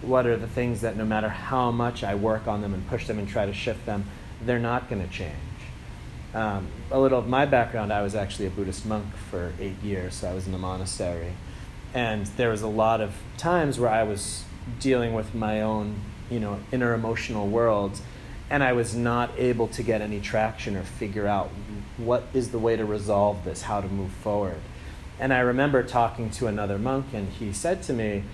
What 0.00 0.26
are 0.26 0.36
the 0.36 0.46
things 0.46 0.80
that 0.80 0.96
no 0.96 1.04
matter 1.04 1.28
how 1.28 1.70
much 1.70 2.02
I 2.02 2.14
work 2.14 2.46
on 2.46 2.62
them 2.62 2.74
and 2.74 2.86
push 2.88 3.06
them 3.06 3.18
and 3.18 3.28
try 3.28 3.46
to 3.46 3.52
shift 3.52 3.86
them, 3.86 4.04
they're 4.44 4.58
not 4.58 4.88
going 4.88 5.02
to 5.06 5.12
change? 5.12 5.36
Um, 6.34 6.68
a 6.90 6.98
little 6.98 7.18
of 7.18 7.28
my 7.28 7.44
background, 7.44 7.92
I 7.92 8.02
was 8.02 8.14
actually 8.14 8.46
a 8.46 8.50
Buddhist 8.50 8.86
monk 8.86 9.06
for 9.30 9.52
eight 9.60 9.80
years, 9.82 10.14
so 10.14 10.30
I 10.30 10.34
was 10.34 10.46
in 10.46 10.54
a 10.54 10.58
monastery. 10.58 11.32
And 11.92 12.26
there 12.26 12.48
was 12.48 12.62
a 12.62 12.68
lot 12.68 13.02
of 13.02 13.14
times 13.36 13.78
where 13.78 13.90
I 13.90 14.02
was 14.02 14.44
dealing 14.80 15.12
with 15.12 15.34
my 15.34 15.60
own, 15.60 16.00
you 16.30 16.40
know, 16.40 16.60
inner 16.72 16.94
emotional 16.94 17.48
world, 17.48 18.00
and 18.48 18.62
I 18.62 18.72
was 18.72 18.94
not 18.94 19.30
able 19.38 19.68
to 19.68 19.82
get 19.82 20.00
any 20.00 20.20
traction 20.20 20.76
or 20.76 20.84
figure 20.84 21.26
out 21.26 21.50
what 21.98 22.24
is 22.32 22.50
the 22.50 22.58
way 22.58 22.76
to 22.76 22.84
resolve 22.84 23.44
this, 23.44 23.62
how 23.62 23.82
to 23.82 23.88
move 23.88 24.10
forward. 24.10 24.60
And 25.20 25.34
I 25.34 25.40
remember 25.40 25.82
talking 25.82 26.30
to 26.30 26.46
another 26.46 26.78
monk, 26.78 27.06
and 27.12 27.28
he 27.28 27.52
said 27.52 27.82
to 27.84 27.92
me, 27.92 28.24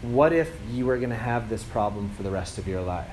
What 0.00 0.32
if 0.32 0.58
you 0.70 0.86
were 0.86 0.96
going 0.96 1.10
to 1.10 1.16
have 1.16 1.50
this 1.50 1.62
problem 1.62 2.08
for 2.10 2.22
the 2.22 2.30
rest 2.30 2.56
of 2.56 2.66
your 2.66 2.80
life? 2.80 3.10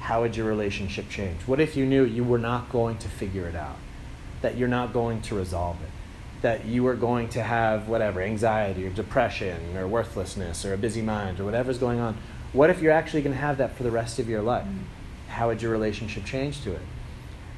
How 0.00 0.22
would 0.22 0.36
your 0.36 0.46
relationship 0.46 1.08
change? 1.08 1.42
What 1.46 1.60
if 1.60 1.76
you 1.76 1.86
knew 1.86 2.04
you 2.04 2.24
were 2.24 2.38
not 2.38 2.70
going 2.70 2.98
to 2.98 3.08
figure 3.08 3.46
it 3.46 3.54
out? 3.54 3.76
That 4.42 4.56
you're 4.56 4.68
not 4.68 4.92
going 4.92 5.20
to 5.22 5.34
resolve 5.34 5.76
it? 5.82 5.90
That 6.42 6.64
you 6.64 6.82
were 6.82 6.94
going 6.94 7.28
to 7.30 7.42
have 7.42 7.86
whatever, 7.86 8.22
anxiety 8.22 8.86
or 8.86 8.90
depression 8.90 9.76
or 9.76 9.86
worthlessness 9.86 10.64
or 10.64 10.72
a 10.72 10.78
busy 10.78 11.02
mind 11.02 11.38
or 11.38 11.44
whatever's 11.44 11.78
going 11.78 12.00
on? 12.00 12.16
What 12.52 12.70
if 12.70 12.80
you're 12.80 12.92
actually 12.92 13.22
going 13.22 13.34
to 13.34 13.40
have 13.40 13.58
that 13.58 13.76
for 13.76 13.82
the 13.82 13.90
rest 13.90 14.18
of 14.18 14.28
your 14.28 14.42
life? 14.42 14.64
Mm-hmm. 14.64 15.28
How 15.28 15.48
would 15.48 15.62
your 15.62 15.70
relationship 15.70 16.24
change 16.24 16.62
to 16.62 16.72
it? 16.72 16.82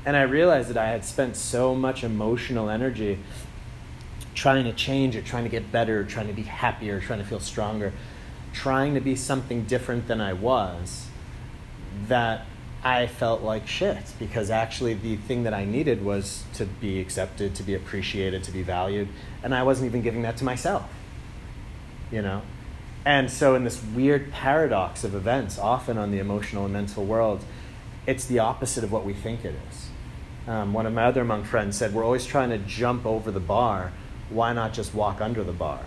And 0.05 0.17
I 0.17 0.23
realized 0.23 0.69
that 0.69 0.77
I 0.77 0.89
had 0.89 1.05
spent 1.05 1.37
so 1.37 1.75
much 1.77 2.03
emotional 2.03 2.69
energy 2.69 3.21
trying 4.35 4.65
to 4.65 4.73
change 4.73 5.15
it, 5.15 5.25
trying 5.25 5.45
to 5.45 5.51
get 5.51 5.71
better, 5.71 6.05
trying 6.05 6.27
to 6.27 6.33
be 6.33 6.43
happier, 6.43 7.01
trying 7.01 7.21
to 7.21 7.25
feel 7.25 7.41
stronger, 7.41 7.93
trying 8.53 8.95
to 8.95 9.01
be 9.01 9.15
something 9.15 9.65
different 9.65 10.09
than 10.09 10.21
I 10.21 10.33
was, 10.33 11.07
that 12.09 12.47
I 12.85 13.07
felt 13.07 13.43
like 13.43 13.69
shit 13.69 14.13
because 14.19 14.51
actually 14.51 14.95
the 14.95 15.17
thing 15.17 15.45
that 15.45 15.55
I 15.55 15.65
needed 15.65 16.05
was 16.05 16.45
to 16.55 16.67
be 16.67 17.01
accepted, 17.01 17.55
to 17.57 17.63
be 17.63 17.75
appreciated, 17.75 18.43
to 18.45 18.51
be 18.51 18.63
valued, 18.63 19.09
and 19.43 19.55
I 19.55 19.63
wasn't 19.63 19.87
even 19.87 20.03
giving 20.03 20.23
that 20.23 20.37
to 20.39 20.45
myself. 20.45 20.89
You 22.11 22.23
know? 22.23 22.43
And 23.05 23.31
so, 23.31 23.55
in 23.57 23.65
this 23.65 23.83
weird 23.83 24.31
paradox 24.31 25.03
of 25.03 25.15
events, 25.15 25.59
often 25.59 25.99
on 25.99 26.13
the 26.13 26.19
emotional 26.19 26.65
and 26.65 26.73
mental 26.73 27.05
world, 27.05 27.45
it's 28.07 28.27
the 28.27 28.39
opposite 28.39 28.85
of 28.85 28.93
what 28.93 29.05
we 29.05 29.13
think 29.13 29.45
it 29.45 29.55
is. 29.71 29.89
Um, 30.47 30.73
one 30.73 30.87
of 30.87 30.93
my 30.93 31.05
other 31.05 31.25
monk 31.25 31.47
friends 31.47 31.77
said, 31.77 31.95
We're 31.95 32.05
always 32.05 32.27
trying 32.27 32.51
to 32.51 32.59
jump 32.59 33.05
over 33.07 33.31
the 33.31 33.41
bar 33.41 33.93
why 34.33 34.53
not 34.53 34.73
just 34.73 34.95
walk 34.95 35.21
under 35.21 35.45
the 35.45 35.53
bar 35.53 35.81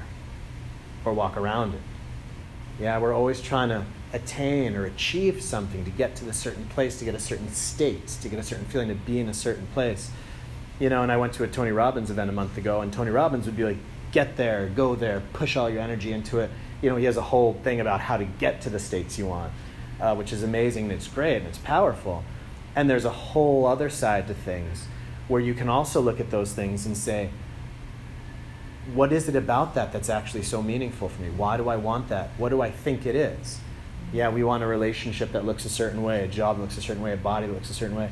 or 1.04 1.14
walk 1.14 1.38
around 1.38 1.74
it? 1.74 1.82
Yeah, 2.80 3.00
we're 3.00 3.14
always 3.14 3.42
trying 3.42 3.70
to 3.70 3.86
attain 4.16 4.76
or 4.76 4.86
achieve 4.86 5.42
something 5.42 5.84
to 5.84 5.92
get 5.92 6.16
to 6.16 6.30
a 6.30 6.34
certain 6.34 6.66
place, 6.66 6.98
to 7.00 7.06
get 7.06 7.14
a 7.14 7.20
certain 7.20 7.52
state, 7.52 8.08
to 8.08 8.30
get 8.30 8.40
a 8.40 8.44
certain 8.44 8.66
feeling, 8.66 8.88
to 8.88 8.96
be 8.96 9.20
in 9.20 9.28
a 9.28 9.34
certain 9.34 9.68
place. 9.68 10.10
You 10.80 10.90
know, 10.90 11.04
and 11.04 11.12
I 11.12 11.18
went 11.18 11.34
to 11.34 11.44
a 11.44 11.48
Tony 11.48 11.72
Robbins 11.72 12.10
event 12.10 12.30
a 12.30 12.34
month 12.34 12.58
ago, 12.58 12.82
and 12.82 12.92
Tony 12.92 13.12
Robbins 13.12 13.46
would 13.46 13.58
be 13.58 13.64
like, 13.64 13.78
get 14.12 14.38
there, 14.38 14.70
go 14.70 14.96
there, 14.96 15.22
push 15.34 15.58
all 15.58 15.70
your 15.70 15.82
energy 15.82 16.14
into 16.14 16.40
it. 16.40 16.50
You 16.82 16.90
know, 16.90 16.96
he 16.96 17.06
has 17.06 17.18
a 17.18 17.22
whole 17.22 17.54
thing 17.64 17.82
about 17.82 18.00
how 18.00 18.16
to 18.18 18.24
get 18.24 18.62
to 18.62 18.70
the 18.70 18.80
states 18.80 19.18
you 19.18 19.28
want, 19.28 19.52
uh, 20.00 20.16
which 20.16 20.32
is 20.32 20.42
amazing 20.42 20.86
and 20.86 20.94
it's 20.94 21.08
great 21.08 21.38
and 21.38 21.48
it's 21.48 21.58
powerful. 21.58 22.24
And 22.76 22.90
there's 22.90 23.06
a 23.06 23.10
whole 23.10 23.66
other 23.66 23.90
side 23.90 24.28
to 24.28 24.34
things 24.34 24.88
where 25.28 25.42
you 25.42 25.54
can 25.54 25.68
also 25.68 26.00
look 26.00 26.20
at 26.20 26.32
those 26.32 26.54
things 26.54 26.86
and 26.86 26.96
say, 26.96 27.30
what 28.94 29.12
is 29.12 29.28
it 29.28 29.36
about 29.36 29.74
that 29.76 29.92
that's 29.92 30.10
actually 30.10 30.44
so 30.44 30.62
meaningful 30.62 31.10
for 31.10 31.22
me? 31.22 31.30
Why 31.30 31.58
do 31.58 31.68
I 31.70 31.76
want 31.76 32.10
that? 32.10 32.30
What 32.38 32.50
do 32.50 32.62
I 32.62 32.70
think 32.70 33.06
it 33.06 33.16
is? 33.16 33.60
Yeah, 34.14 34.30
we 34.30 34.44
want 34.44 34.64
a 34.64 34.68
relationship 34.68 35.32
that 35.34 35.46
looks 35.46 35.66
a 35.66 35.70
certain 35.70 36.04
way, 36.04 36.24
a 36.24 36.28
job 36.28 36.60
looks 36.60 36.78
a 36.78 36.82
certain 36.82 37.04
way, 37.04 37.14
a 37.14 37.18
body 37.18 37.48
looks 37.48 37.70
a 37.70 37.74
certain 37.74 37.96
way. 37.96 38.10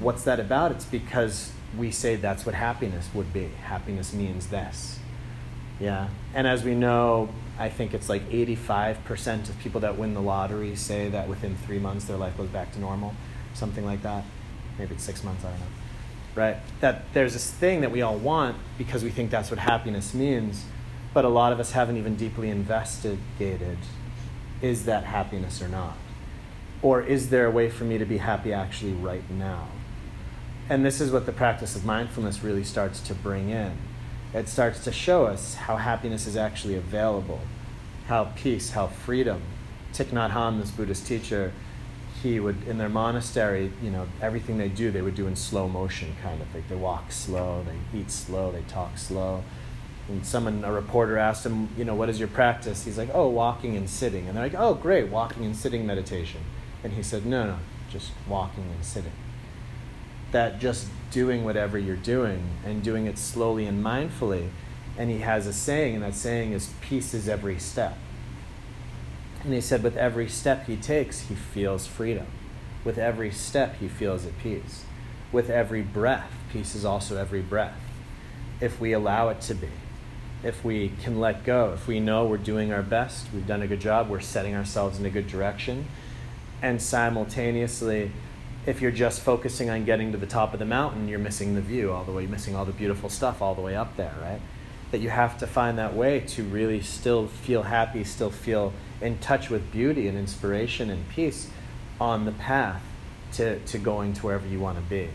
What's 0.00 0.24
that 0.24 0.40
about? 0.40 0.72
It's 0.72 0.84
because 0.84 1.52
we 1.76 1.90
say 1.90 2.16
that's 2.16 2.46
what 2.46 2.54
happiness 2.54 3.08
would 3.14 3.32
be. 3.32 3.50
Happiness 3.64 4.12
means 4.12 4.48
this. 4.48 4.98
Yeah. 5.80 6.08
And 6.34 6.46
as 6.46 6.64
we 6.64 6.74
know, 6.74 7.28
I 7.58 7.68
think 7.68 7.94
it's 7.94 8.08
like 8.08 8.28
85% 8.30 9.48
of 9.48 9.58
people 9.58 9.80
that 9.80 9.98
win 9.98 10.14
the 10.14 10.22
lottery 10.22 10.76
say 10.76 11.08
that 11.08 11.28
within 11.28 11.56
three 11.56 11.78
months 11.78 12.04
their 12.06 12.16
life 12.16 12.36
goes 12.36 12.48
back 12.48 12.72
to 12.72 12.80
normal, 12.80 13.14
something 13.54 13.84
like 13.84 14.02
that. 14.02 14.24
Maybe 14.78 14.94
it's 14.94 15.04
six 15.04 15.24
months, 15.24 15.44
I 15.44 15.50
don't 15.50 15.60
know 15.60 15.66
right? 16.36 16.58
That 16.80 17.12
there's 17.14 17.32
this 17.32 17.50
thing 17.50 17.80
that 17.80 17.90
we 17.90 18.02
all 18.02 18.16
want 18.16 18.56
because 18.78 19.02
we 19.02 19.10
think 19.10 19.30
that's 19.30 19.50
what 19.50 19.58
happiness 19.58 20.14
means, 20.14 20.64
but 21.12 21.24
a 21.24 21.28
lot 21.28 21.52
of 21.52 21.58
us 21.58 21.72
haven't 21.72 21.96
even 21.96 22.14
deeply 22.14 22.50
investigated 22.50 23.78
is 24.62 24.84
that 24.86 25.04
happiness 25.04 25.60
or 25.62 25.68
not? 25.68 25.96
Or 26.82 27.02
is 27.02 27.30
there 27.30 27.46
a 27.46 27.50
way 27.50 27.70
for 27.70 27.84
me 27.84 27.98
to 27.98 28.04
be 28.04 28.18
happy 28.18 28.52
actually 28.52 28.92
right 28.92 29.28
now? 29.30 29.68
And 30.68 30.84
this 30.84 31.00
is 31.00 31.10
what 31.10 31.26
the 31.26 31.32
practice 31.32 31.76
of 31.76 31.84
mindfulness 31.84 32.42
really 32.42 32.64
starts 32.64 33.00
to 33.00 33.14
bring 33.14 33.50
in. 33.50 33.72
It 34.34 34.48
starts 34.48 34.82
to 34.84 34.92
show 34.92 35.26
us 35.26 35.54
how 35.54 35.76
happiness 35.76 36.26
is 36.26 36.36
actually 36.36 36.74
available, 36.74 37.40
how 38.08 38.32
peace, 38.36 38.70
how 38.70 38.88
freedom. 38.88 39.42
Thich 39.92 40.06
Nhat 40.06 40.32
Hanh, 40.32 40.60
this 40.60 40.70
Buddhist 40.70 41.06
teacher, 41.06 41.52
he 42.22 42.40
would 42.40 42.66
in 42.66 42.78
their 42.78 42.88
monastery, 42.88 43.72
you 43.82 43.90
know, 43.90 44.06
everything 44.20 44.58
they 44.58 44.68
do, 44.68 44.90
they 44.90 45.02
would 45.02 45.14
do 45.14 45.26
in 45.26 45.36
slow 45.36 45.68
motion, 45.68 46.14
kind 46.22 46.40
of 46.40 46.52
like 46.54 46.68
they 46.68 46.74
walk 46.74 47.12
slow, 47.12 47.64
they 47.64 47.98
eat 47.98 48.10
slow, 48.10 48.50
they 48.50 48.62
talk 48.62 48.98
slow. 48.98 49.44
And 50.08 50.24
someone, 50.24 50.62
a 50.64 50.72
reporter, 50.72 51.18
asked 51.18 51.44
him, 51.44 51.68
you 51.76 51.84
know, 51.84 51.94
what 51.94 52.08
is 52.08 52.18
your 52.18 52.28
practice? 52.28 52.84
He's 52.84 52.96
like, 52.96 53.10
oh, 53.12 53.28
walking 53.28 53.76
and 53.76 53.90
sitting. 53.90 54.28
And 54.28 54.36
they're 54.36 54.44
like, 54.44 54.54
oh, 54.56 54.74
great, 54.74 55.08
walking 55.08 55.44
and 55.44 55.56
sitting 55.56 55.86
meditation. 55.86 56.42
And 56.84 56.92
he 56.92 57.02
said, 57.02 57.26
no, 57.26 57.46
no, 57.46 57.58
just 57.90 58.12
walking 58.28 58.64
and 58.64 58.84
sitting. 58.84 59.12
That 60.30 60.60
just 60.60 60.88
doing 61.10 61.44
whatever 61.44 61.78
you're 61.78 61.96
doing 61.96 62.50
and 62.64 62.82
doing 62.82 63.06
it 63.06 63.18
slowly 63.18 63.66
and 63.66 63.84
mindfully. 63.84 64.50
And 64.96 65.10
he 65.10 65.18
has 65.18 65.46
a 65.46 65.52
saying, 65.52 65.94
and 65.94 66.04
that 66.04 66.14
saying 66.14 66.52
is, 66.52 66.72
peace 66.80 67.12
is 67.12 67.28
every 67.28 67.58
step 67.58 67.98
and 69.46 69.54
he 69.54 69.60
said, 69.60 69.84
with 69.84 69.96
every 69.96 70.28
step 70.28 70.66
he 70.66 70.76
takes, 70.76 71.20
he 71.20 71.36
feels 71.36 71.86
freedom. 71.86 72.26
With 72.84 72.98
every 72.98 73.30
step, 73.30 73.76
he 73.78 73.86
feels 73.86 74.26
at 74.26 74.36
peace. 74.40 74.82
With 75.30 75.48
every 75.48 75.82
breath, 75.82 76.32
peace 76.52 76.74
is 76.74 76.84
also 76.84 77.16
every 77.16 77.42
breath. 77.42 77.80
If 78.60 78.80
we 78.80 78.92
allow 78.92 79.28
it 79.28 79.40
to 79.42 79.54
be, 79.54 79.68
if 80.46 80.64
we 80.64 80.92
can 81.02 81.18
let 81.18 81.44
go, 81.44 81.72
if 81.72 81.88
we 81.88 81.98
know 81.98 82.24
we're 82.24 82.36
doing 82.36 82.72
our 82.72 82.82
best, 82.82 83.26
we've 83.34 83.48
done 83.48 83.62
a 83.62 83.66
good 83.66 83.80
job, 83.80 84.08
we're 84.08 84.20
setting 84.20 84.54
ourselves 84.54 84.98
in 84.98 85.04
a 85.04 85.10
good 85.10 85.26
direction, 85.26 85.86
and 86.62 86.80
simultaneously, 86.80 88.12
if 88.64 88.80
you're 88.80 88.92
just 88.92 89.20
focusing 89.20 89.70
on 89.70 89.84
getting 89.84 90.12
to 90.12 90.18
the 90.18 90.26
top 90.26 90.52
of 90.52 90.60
the 90.60 90.64
mountain, 90.64 91.08
you're 91.08 91.18
missing 91.18 91.56
the 91.56 91.60
view 91.60 91.92
all 91.92 92.04
the 92.04 92.12
way, 92.12 92.26
missing 92.26 92.54
all 92.54 92.64
the 92.64 92.72
beautiful 92.72 93.08
stuff 93.08 93.42
all 93.42 93.56
the 93.56 93.60
way 93.60 93.74
up 93.74 93.96
there, 93.96 94.14
right? 94.22 94.40
That 94.92 94.98
you 94.98 95.10
have 95.10 95.36
to 95.38 95.48
find 95.48 95.78
that 95.78 95.94
way 95.96 96.20
to 96.20 96.44
really 96.44 96.80
still 96.80 97.26
feel 97.26 97.64
happy, 97.64 98.04
still 98.04 98.30
feel 98.30 98.72
in 99.00 99.18
touch 99.18 99.50
with 99.50 99.72
beauty 99.72 100.06
and 100.06 100.16
inspiration 100.16 100.90
and 100.90 101.08
peace 101.08 101.50
on 102.00 102.24
the 102.24 102.32
path 102.32 102.82
to, 103.32 103.58
to 103.58 103.78
going 103.78 104.12
to 104.14 104.26
wherever 104.26 104.46
you 104.46 104.60
want 104.60 104.78
to 104.78 104.84
be. 104.84 105.08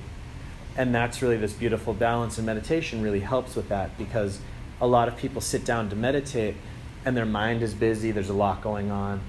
And 0.76 0.94
that's 0.94 1.22
really 1.22 1.38
this 1.38 1.54
beautiful 1.54 1.94
balance, 1.94 2.38
and 2.38 2.46
meditation 2.46 3.02
really 3.02 3.22
helps 3.22 3.56
with 3.56 3.70
that 3.70 3.98
because 3.98 4.40
a 4.82 4.88
lot 4.88 5.08
of 5.08 5.16
people 5.16 5.42
sit 5.42 5.64
down 5.64 5.90
to 5.90 5.96
meditate 5.96 6.56
and 7.06 7.16
their 7.16 7.26
mind 7.26 7.62
is 7.62 7.74
busy, 7.74 8.12
there's 8.12 8.30
a 8.30 8.34
lot 8.34 8.62
going 8.62 8.92
on, 8.92 9.22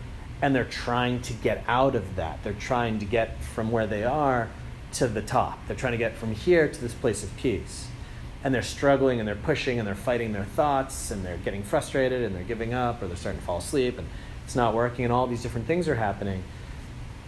and 0.43 0.55
they're 0.55 0.65
trying 0.65 1.23
to 1.23 1.33
get 1.33 1.65
out 1.69 1.95
of 1.95 2.17
that. 2.17 2.43
They're 2.43 2.53
trying 2.53 2.99
to 2.99 3.05
get 3.05 3.43
from 3.43 3.71
where 3.71 3.87
they 3.87 4.05
are 4.05 4.51
to 4.95 5.07
the 5.07 5.23
top. 5.23 5.59
They're 5.67 5.77
trying 5.77 5.93
to 5.93 5.99
get 5.99 6.17
from 6.17 6.35
here 6.35 6.69
to 6.69 6.81
this 6.81 6.93
place 6.93 7.23
of 7.23 7.35
peace. 7.37 7.89
And 8.45 8.53
they're 8.53 8.63
struggling 8.63 9.21
and 9.21 9.29
they're 9.29 9.37
pushing 9.37 9.79
and 9.79 9.87
they're 9.87 9.95
fighting 9.95 10.33
their 10.33 10.45
thoughts 10.45 11.13
and 11.13 11.25
they're 11.25 11.37
getting 11.39 11.63
frustrated 11.63 12.23
and 12.23 12.35
they're 12.35 12.43
giving 12.43 12.75
up 12.75 13.01
or 13.01 13.07
they're 13.07 13.17
starting 13.17 13.41
to 13.41 13.47
fall 13.47 13.59
asleep 13.59 13.99
and 13.99 14.09
it's 14.45 14.57
not 14.57 14.75
working 14.75 15.05
and 15.05 15.13
all 15.13 15.27
these 15.27 15.43
different 15.43 15.67
things 15.67 15.89
are 15.89 15.95
happening 15.95 16.43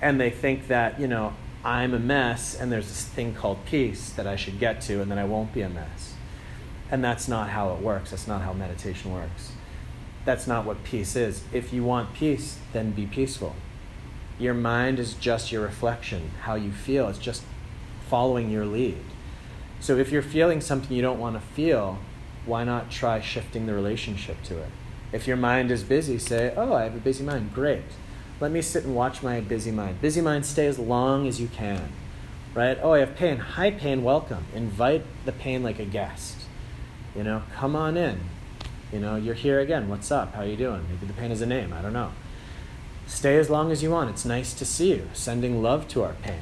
and 0.02 0.20
they 0.20 0.30
think 0.30 0.68
that 0.68 1.00
you 1.00 1.06
know 1.06 1.32
i'm 1.64 1.94
a 1.94 1.98
mess 1.98 2.54
and 2.54 2.70
there's 2.70 2.88
this 2.88 3.04
thing 3.04 3.34
called 3.34 3.64
peace 3.64 4.10
that 4.10 4.26
i 4.26 4.36
should 4.36 4.58
get 4.58 4.80
to 4.80 5.00
and 5.00 5.10
then 5.10 5.18
i 5.18 5.24
won't 5.24 5.52
be 5.52 5.62
a 5.62 5.68
mess 5.68 6.13
and 6.90 7.02
that's 7.02 7.28
not 7.28 7.50
how 7.50 7.72
it 7.74 7.80
works 7.80 8.10
that's 8.10 8.26
not 8.26 8.42
how 8.42 8.52
meditation 8.52 9.12
works 9.12 9.52
that's 10.24 10.46
not 10.46 10.64
what 10.64 10.82
peace 10.84 11.16
is 11.16 11.44
if 11.52 11.72
you 11.72 11.82
want 11.82 12.12
peace 12.14 12.58
then 12.72 12.90
be 12.90 13.06
peaceful 13.06 13.54
your 14.38 14.54
mind 14.54 14.98
is 14.98 15.14
just 15.14 15.52
your 15.52 15.62
reflection 15.62 16.30
how 16.42 16.54
you 16.54 16.72
feel 16.72 17.08
it's 17.08 17.18
just 17.18 17.42
following 18.08 18.50
your 18.50 18.66
lead 18.66 18.98
so 19.80 19.96
if 19.96 20.10
you're 20.10 20.22
feeling 20.22 20.60
something 20.60 20.96
you 20.96 21.02
don't 21.02 21.20
want 21.20 21.34
to 21.34 21.40
feel 21.54 21.98
why 22.46 22.64
not 22.64 22.90
try 22.90 23.20
shifting 23.20 23.66
the 23.66 23.74
relationship 23.74 24.42
to 24.42 24.58
it 24.58 24.70
if 25.14 25.28
your 25.28 25.36
mind 25.36 25.70
is 25.70 25.84
busy, 25.84 26.18
say, 26.18 26.52
Oh, 26.56 26.72
I 26.72 26.82
have 26.82 26.96
a 26.96 26.98
busy 26.98 27.22
mind. 27.22 27.54
Great. 27.54 27.84
Let 28.40 28.50
me 28.50 28.60
sit 28.60 28.82
and 28.84 28.96
watch 28.96 29.22
my 29.22 29.40
busy 29.40 29.70
mind. 29.70 30.00
Busy 30.00 30.20
mind, 30.20 30.44
stay 30.44 30.66
as 30.66 30.76
long 30.76 31.28
as 31.28 31.40
you 31.40 31.46
can. 31.46 31.92
Right? 32.52 32.76
Oh, 32.82 32.94
I 32.94 32.98
have 32.98 33.14
pain. 33.14 33.36
Hi, 33.36 33.70
pain, 33.70 34.02
welcome. 34.02 34.44
Invite 34.52 35.04
the 35.24 35.30
pain 35.30 35.62
like 35.62 35.78
a 35.78 35.84
guest. 35.84 36.43
You 37.14 37.22
know, 37.22 37.42
come 37.54 37.76
on 37.76 37.96
in. 37.96 38.20
You 38.92 39.00
know, 39.00 39.16
you're 39.16 39.34
here 39.34 39.60
again. 39.60 39.88
What's 39.88 40.10
up? 40.10 40.34
How 40.34 40.42
you 40.42 40.56
doing? 40.56 40.84
Maybe 40.88 41.06
the 41.06 41.12
pain 41.12 41.30
is 41.30 41.40
a 41.40 41.46
name. 41.46 41.72
I 41.72 41.80
don't 41.80 41.92
know. 41.92 42.12
Stay 43.06 43.38
as 43.38 43.50
long 43.50 43.70
as 43.70 43.82
you 43.82 43.90
want. 43.90 44.10
It's 44.10 44.24
nice 44.24 44.54
to 44.54 44.64
see 44.64 44.90
you. 44.90 45.08
Sending 45.12 45.62
love 45.62 45.86
to 45.88 46.02
our 46.02 46.14
pain. 46.14 46.40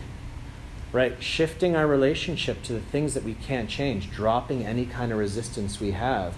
Right? 0.93 1.23
Shifting 1.23 1.77
our 1.77 1.87
relationship 1.87 2.63
to 2.65 2.73
the 2.73 2.81
things 2.81 3.15
that 3.15 3.25
we 3.25 3.35
can't 3.35 3.69
change, 3.69 4.11
dropping 4.11 4.65
any 4.65 4.87
kind 4.87 5.13
of 5.13 5.19
resistance 5.19 5.81
we 5.81 5.93
have 5.93 6.35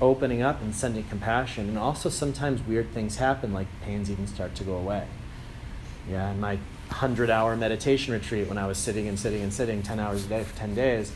opening 0.00 0.42
up 0.42 0.60
and 0.60 0.74
sending 0.74 1.04
compassion. 1.04 1.68
And 1.68 1.78
also 1.78 2.08
sometimes 2.08 2.62
weird 2.62 2.92
things 2.92 3.16
happen, 3.16 3.52
like 3.52 3.66
pains 3.82 4.10
even 4.10 4.26
start 4.26 4.54
to 4.56 4.64
go 4.64 4.76
away. 4.76 5.06
Yeah, 6.08 6.30
in 6.30 6.40
my 6.40 6.56
100 6.88 7.30
hour 7.30 7.56
meditation 7.56 8.12
retreat, 8.12 8.48
when 8.48 8.58
I 8.58 8.66
was 8.66 8.78
sitting 8.78 9.08
and 9.08 9.18
sitting 9.18 9.42
and 9.42 9.52
sitting 9.52 9.82
10 9.82 9.98
hours 9.98 10.26
a 10.26 10.28
day 10.28 10.44
for 10.44 10.56
10 10.56 10.74
days, 10.74 11.12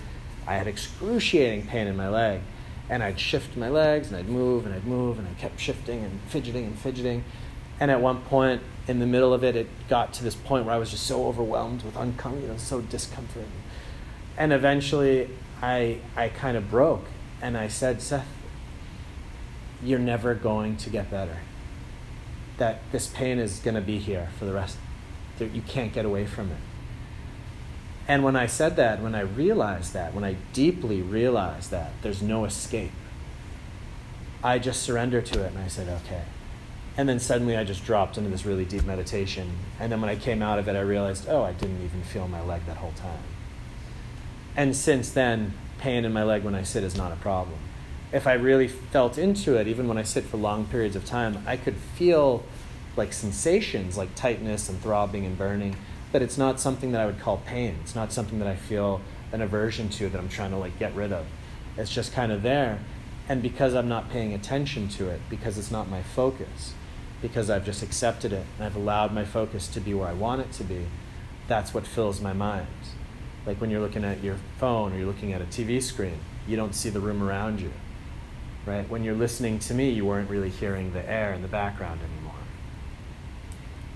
I 0.47 0.57
had 0.57 0.67
excruciating 0.67 1.67
pain 1.67 1.87
in 1.87 1.97
my 1.97 2.09
leg. 2.09 2.41
And 2.91 3.03
I'd 3.03 3.19
shift 3.19 3.57
my 3.57 3.71
legs 3.71 4.09
and 4.09 4.17
I'd 4.17 4.29
move 4.29 4.67
and 4.67 4.75
I'd 4.75 4.85
move 4.85 5.19
and 5.19 5.27
I 5.27 5.33
kept 5.41 5.59
shifting 5.59 6.05
and 6.05 6.21
fidgeting 6.29 6.67
and 6.67 6.79
fidgeting. 6.79 7.25
And 7.79 7.91
at 7.91 8.03
one 8.03 8.21
point 8.23 8.61
in 8.87 8.99
the 8.99 9.07
middle 9.07 9.33
of 9.33 9.43
it, 9.43 9.57
it 9.57 9.69
got 9.89 10.13
to 10.15 10.25
this 10.25 10.35
point 10.35 10.67
where 10.67 10.75
I 10.75 10.79
was 10.79 10.91
just 10.91 11.07
so 11.07 11.27
overwhelmed 11.27 11.83
with 11.83 11.95
uncomfort, 11.95 12.43
you 12.43 12.49
know, 12.49 12.59
so 12.59 12.83
discomfort. 12.83 13.47
And 14.37 14.53
eventually 14.53 15.31
I, 15.63 16.01
I 16.17 16.29
kind 16.29 16.57
of 16.57 16.69
broke 16.69 17.07
and 17.41 17.57
I 17.57 17.69
said, 17.69 18.03
Seth, 18.03 18.27
you're 19.83 19.99
never 19.99 20.35
going 20.35 20.77
to 20.79 20.91
get 20.91 21.11
better. 21.11 21.39
That 22.59 22.81
this 22.93 23.07
pain 23.07 23.39
is 23.39 23.61
going 23.61 23.77
to 23.77 23.81
be 23.81 23.99
here 23.99 24.29
for 24.39 24.45
the 24.45 24.53
rest. 24.53 24.77
You 25.39 25.63
can't 25.63 25.93
get 25.93 26.05
away 26.05 26.27
from 26.27 26.51
it. 26.51 26.59
And 28.11 28.25
when 28.25 28.35
I 28.35 28.47
said 28.47 28.75
that, 28.75 29.01
when 29.01 29.15
I 29.15 29.21
realized 29.21 29.93
that, 29.93 30.15
when 30.15 30.25
I 30.25 30.35
deeply 30.53 31.01
realized 31.01 31.71
that 31.71 31.93
there's 32.03 32.21
no 32.21 32.45
escape, 32.45 32.91
I 34.43 34.59
just 34.59 34.83
surrendered 34.83 35.27
to 35.27 35.45
it 35.45 35.53
and 35.53 35.59
I 35.59 35.69
said, 35.69 35.87
okay. 35.89 36.25
And 36.97 37.09
then 37.09 37.21
suddenly 37.21 37.57
I 37.57 37.63
just 37.63 37.85
dropped 37.85 38.19
into 38.19 38.29
this 38.29 38.45
really 38.45 38.65
deep 38.65 38.83
meditation. 38.83 39.53
And 39.79 39.93
then 39.93 40.01
when 40.01 40.11
I 40.11 40.17
came 40.17 40.43
out 40.43 40.59
of 40.59 40.67
it, 40.67 40.75
I 40.75 40.81
realized, 40.81 41.29
oh, 41.29 41.45
I 41.45 41.53
didn't 41.53 41.85
even 41.85 42.03
feel 42.03 42.27
my 42.27 42.43
leg 42.43 42.67
that 42.67 42.79
whole 42.79 42.95
time. 42.97 43.23
And 44.57 44.75
since 44.75 45.13
then, 45.13 45.53
pain 45.79 46.05
in 46.05 46.13
my 46.13 46.25
leg 46.25 46.43
when 46.43 46.57
I 46.57 46.65
sit 46.65 46.83
is 46.83 46.97
not 46.97 47.13
a 47.13 47.17
problem. 47.17 47.61
If 48.11 48.27
I 48.27 48.33
really 48.33 48.67
felt 48.67 49.19
into 49.19 49.55
it, 49.55 49.69
even 49.69 49.87
when 49.87 49.99
I 49.99 50.03
sit 50.03 50.25
for 50.25 50.37
long 50.37 50.65
periods 50.65 50.97
of 50.97 51.05
time, 51.05 51.45
I 51.47 51.57
could 51.57 51.77
feel 51.77 52.43
like 52.97 53.13
sensations 53.13 53.97
like 53.97 54.17
tightness 54.17 54.69
and 54.69 54.83
throbbing 54.83 55.25
and 55.25 55.39
burning 55.39 55.77
but 56.13 56.23
it's 56.23 56.37
not 56.37 56.59
something 56.59 56.93
that 56.93 57.01
I 57.01 57.07
would 57.07 57.21
call 57.21 57.39
pain. 57.39 57.77
It's 57.83 57.95
not 57.95 58.13
something 58.13 58.39
that 58.41 58.49
I 58.49 58.57
feel 58.57 59.01
an 59.33 59.41
aversion 59.41 59.89
to 59.91 60.09
that 60.09 60.19
I'm 60.19 60.29
trying 60.29 60.51
to 60.51 60.57
like 60.57 60.79
get 60.79 60.95
rid 60.95 61.13
of. 61.13 61.27
It's 61.77 61.91
just 61.91 62.13
kind 62.13 62.33
of 62.33 62.43
there. 62.43 62.81
And 63.29 63.43
because 63.43 63.75
I'm 63.75 63.89
not 63.89 64.11
paying 64.11 64.35
attention 64.35 64.89
to 64.91 65.09
it, 65.09 65.21
because 65.31 65.57
it's 65.57 65.71
not 65.71 65.89
my 65.89 66.03
focus, 66.03 66.75
because 67.23 67.49
I've 67.49 67.65
just 67.65 67.83
accepted 67.83 68.33
it 68.33 68.45
and 68.57 68.67
I've 68.67 68.75
allowed 68.75 69.13
my 69.13 69.25
focus 69.25 69.69
to 69.69 69.81
be 69.81 69.95
where 69.95 70.09
I 70.09 70.13
want 70.13 70.41
it 70.41 70.51
to 70.53 70.65
be, 70.65 70.87
that's 71.47 71.73
what 71.73 71.87
fills 71.87 72.21
my 72.21 72.33
mind. 72.33 72.67
Like 73.47 73.61
when 73.61 73.71
you're 73.71 73.81
looking 73.81 74.05
at 74.05 74.23
your 74.23 74.37
phone 74.59 74.93
or 74.93 74.97
you're 74.97 75.07
looking 75.07 75.33
at 75.33 75.41
a 75.41 75.45
TV 75.45 75.81
screen, 75.81 76.19
you 76.47 76.57
don't 76.57 76.75
see 76.75 76.91
the 76.91 77.01
room 77.01 77.23
around 77.23 77.61
you. 77.61 77.73
Right? 78.67 78.89
When 78.89 79.05
you're 79.05 79.15
listening 79.15 79.59
to 79.61 79.75
me, 79.75 79.91
you 79.91 80.05
weren't 80.05 80.29
really 80.29 80.51
hearing 80.51 80.93
the 80.93 81.09
air 81.09 81.33
in 81.33 81.43
the 81.43 81.49
background 81.49 82.01
anymore 82.03 82.20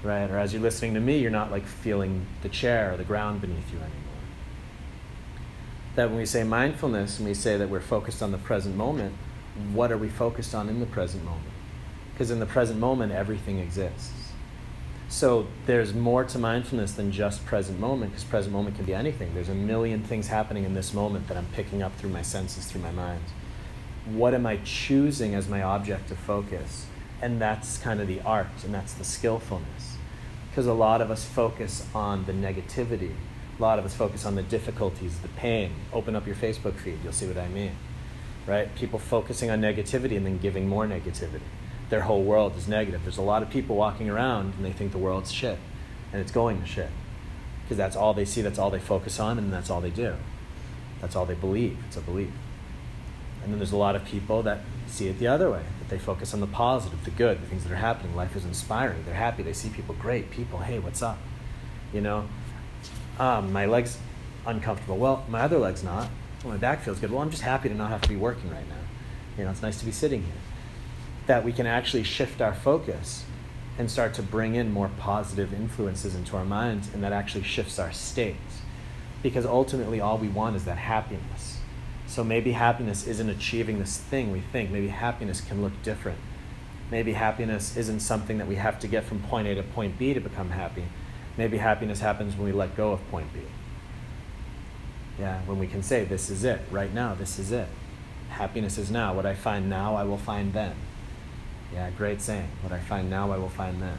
right? 0.04 0.30
Or 0.30 0.38
as 0.38 0.52
you're 0.52 0.62
listening 0.62 0.94
to 0.94 1.00
me, 1.00 1.18
you're 1.18 1.30
not 1.30 1.50
like 1.50 1.66
feeling 1.66 2.26
the 2.42 2.48
chair 2.48 2.92
or 2.92 2.96
the 2.96 3.04
ground 3.04 3.40
beneath 3.40 3.72
you 3.72 3.78
anymore. 3.78 3.90
That 5.96 6.08
when 6.10 6.18
we 6.18 6.26
say 6.26 6.44
mindfulness 6.44 7.18
and 7.18 7.26
we 7.26 7.34
say 7.34 7.56
that 7.56 7.70
we're 7.70 7.80
focused 7.80 8.22
on 8.22 8.32
the 8.32 8.38
present 8.38 8.76
moment, 8.76 9.14
what 9.72 9.92
are 9.92 9.98
we 9.98 10.08
focused 10.08 10.54
on 10.54 10.68
in 10.68 10.80
the 10.80 10.86
present 10.86 11.24
moment? 11.24 11.44
Because 12.12 12.30
in 12.30 12.40
the 12.40 12.46
present 12.46 12.78
moment, 12.78 13.12
everything 13.12 13.58
exists. 13.58 14.12
So 15.08 15.46
there's 15.66 15.94
more 15.94 16.24
to 16.24 16.38
mindfulness 16.38 16.92
than 16.92 17.12
just 17.12 17.44
present 17.46 17.78
moment, 17.78 18.12
because 18.12 18.24
present 18.24 18.52
moment 18.52 18.76
can 18.76 18.84
be 18.84 18.94
anything. 18.94 19.32
There's 19.34 19.48
a 19.48 19.54
million 19.54 20.02
things 20.02 20.28
happening 20.28 20.64
in 20.64 20.74
this 20.74 20.92
moment 20.92 21.28
that 21.28 21.36
I'm 21.36 21.46
picking 21.52 21.82
up 21.82 21.94
through 21.96 22.10
my 22.10 22.22
senses, 22.22 22.66
through 22.66 22.80
my 22.80 22.90
mind. 22.90 23.22
What 24.06 24.34
am 24.34 24.44
I 24.44 24.58
choosing 24.64 25.34
as 25.34 25.48
my 25.48 25.62
object 25.62 26.10
of 26.10 26.18
focus? 26.18 26.86
And 27.22 27.40
that's 27.40 27.78
kind 27.78 28.00
of 28.00 28.08
the 28.08 28.20
art, 28.22 28.64
and 28.64 28.74
that's 28.74 28.94
the 28.94 29.04
skillfulness 29.04 29.93
because 30.54 30.68
a 30.68 30.72
lot 30.72 31.00
of 31.00 31.10
us 31.10 31.24
focus 31.24 31.84
on 31.96 32.24
the 32.26 32.32
negativity. 32.32 33.12
A 33.58 33.62
lot 33.62 33.80
of 33.80 33.84
us 33.84 33.92
focus 33.92 34.24
on 34.24 34.36
the 34.36 34.42
difficulties, 34.44 35.18
the 35.18 35.26
pain. 35.30 35.72
Open 35.92 36.14
up 36.14 36.28
your 36.28 36.36
Facebook 36.36 36.76
feed, 36.76 37.00
you'll 37.02 37.12
see 37.12 37.26
what 37.26 37.36
I 37.36 37.48
mean. 37.48 37.72
Right? 38.46 38.72
People 38.76 39.00
focusing 39.00 39.50
on 39.50 39.60
negativity 39.60 40.16
and 40.16 40.24
then 40.24 40.38
giving 40.38 40.68
more 40.68 40.86
negativity. 40.86 41.40
Their 41.90 42.02
whole 42.02 42.22
world 42.22 42.56
is 42.56 42.68
negative. 42.68 43.02
There's 43.02 43.18
a 43.18 43.22
lot 43.22 43.42
of 43.42 43.50
people 43.50 43.74
walking 43.74 44.08
around 44.08 44.54
and 44.54 44.64
they 44.64 44.70
think 44.70 44.92
the 44.92 44.98
world's 44.98 45.32
shit 45.32 45.58
and 46.12 46.20
it's 46.20 46.30
going 46.30 46.60
to 46.60 46.66
shit. 46.68 46.90
Because 47.64 47.76
that's 47.76 47.96
all 47.96 48.14
they 48.14 48.24
see, 48.24 48.40
that's 48.40 48.60
all 48.60 48.70
they 48.70 48.78
focus 48.78 49.18
on, 49.18 49.38
and 49.38 49.52
that's 49.52 49.70
all 49.70 49.80
they 49.80 49.90
do. 49.90 50.14
That's 51.00 51.16
all 51.16 51.26
they 51.26 51.34
believe. 51.34 51.76
It's 51.88 51.96
a 51.96 52.00
belief. 52.00 52.30
And 53.42 53.50
then 53.50 53.58
there's 53.58 53.72
a 53.72 53.76
lot 53.76 53.96
of 53.96 54.04
people 54.04 54.44
that 54.44 54.60
see 54.86 55.08
it 55.08 55.18
the 55.18 55.26
other 55.26 55.50
way, 55.50 55.62
that 55.80 55.88
they 55.88 55.98
focus 55.98 56.34
on 56.34 56.40
the 56.40 56.46
positive, 56.46 57.04
the 57.04 57.10
good, 57.10 57.42
the 57.42 57.46
things 57.46 57.64
that 57.64 57.72
are 57.72 57.76
happening. 57.76 58.14
Life 58.14 58.36
is 58.36 58.44
inspiring. 58.44 59.04
They're 59.04 59.14
happy. 59.14 59.42
They 59.42 59.52
see 59.52 59.68
people, 59.68 59.94
great 59.94 60.30
people. 60.30 60.58
Hey, 60.60 60.78
what's 60.78 61.02
up? 61.02 61.18
You 61.92 62.00
know, 62.00 62.28
um, 63.18 63.52
my 63.52 63.66
leg's 63.66 63.98
uncomfortable. 64.46 64.96
Well, 64.96 65.24
my 65.28 65.40
other 65.40 65.58
leg's 65.58 65.82
not. 65.82 66.08
Well, 66.42 66.52
my 66.52 66.58
back 66.58 66.82
feels 66.82 66.98
good. 66.98 67.10
Well, 67.10 67.22
I'm 67.22 67.30
just 67.30 67.42
happy 67.42 67.68
to 67.68 67.74
not 67.74 67.90
have 67.90 68.02
to 68.02 68.08
be 68.08 68.16
working 68.16 68.50
right 68.50 68.68
now. 68.68 68.74
You 69.38 69.44
know, 69.44 69.50
it's 69.50 69.62
nice 69.62 69.78
to 69.78 69.84
be 69.84 69.92
sitting 69.92 70.22
here. 70.22 70.32
That 71.26 71.44
we 71.44 71.52
can 71.52 71.66
actually 71.66 72.04
shift 72.04 72.40
our 72.40 72.54
focus 72.54 73.24
and 73.78 73.90
start 73.90 74.14
to 74.14 74.22
bring 74.22 74.54
in 74.54 74.72
more 74.72 74.90
positive 74.98 75.52
influences 75.52 76.14
into 76.14 76.36
our 76.36 76.44
minds, 76.44 76.88
and 76.92 77.02
that 77.02 77.12
actually 77.12 77.42
shifts 77.42 77.78
our 77.78 77.92
state. 77.92 78.36
Because 79.22 79.46
ultimately, 79.46 80.00
all 80.00 80.18
we 80.18 80.28
want 80.28 80.54
is 80.54 80.64
that 80.66 80.76
happiness 80.76 81.58
so 82.06 82.22
maybe 82.22 82.52
happiness 82.52 83.06
isn't 83.06 83.28
achieving 83.28 83.78
this 83.78 83.98
thing 83.98 84.30
we 84.30 84.40
think. 84.40 84.70
Maybe 84.70 84.88
happiness 84.88 85.40
can 85.40 85.62
look 85.62 85.72
different. 85.82 86.18
Maybe 86.90 87.14
happiness 87.14 87.76
isn't 87.76 88.00
something 88.00 88.38
that 88.38 88.46
we 88.46 88.56
have 88.56 88.78
to 88.80 88.86
get 88.86 89.04
from 89.04 89.20
point 89.20 89.48
A 89.48 89.54
to 89.54 89.62
point 89.62 89.98
B 89.98 90.14
to 90.14 90.20
become 90.20 90.50
happy. 90.50 90.84
Maybe 91.36 91.58
happiness 91.58 92.00
happens 92.00 92.36
when 92.36 92.46
we 92.46 92.52
let 92.52 92.76
go 92.76 92.92
of 92.92 93.10
point 93.10 93.32
B. 93.32 93.40
Yeah, 95.18 95.40
when 95.46 95.58
we 95.58 95.66
can 95.66 95.82
say, 95.82 96.04
this 96.04 96.30
is 96.30 96.44
it, 96.44 96.60
right 96.70 96.92
now, 96.92 97.14
this 97.14 97.38
is 97.38 97.52
it. 97.52 97.68
Happiness 98.28 98.78
is 98.78 98.90
now. 98.90 99.14
What 99.14 99.26
I 99.26 99.34
find 99.34 99.70
now, 99.70 99.94
I 99.94 100.04
will 100.04 100.18
find 100.18 100.52
then. 100.52 100.74
Yeah, 101.72 101.90
great 101.90 102.20
saying. 102.20 102.48
What 102.62 102.72
I 102.72 102.80
find 102.80 103.08
now, 103.08 103.30
I 103.32 103.38
will 103.38 103.48
find 103.48 103.80
then. 103.80 103.98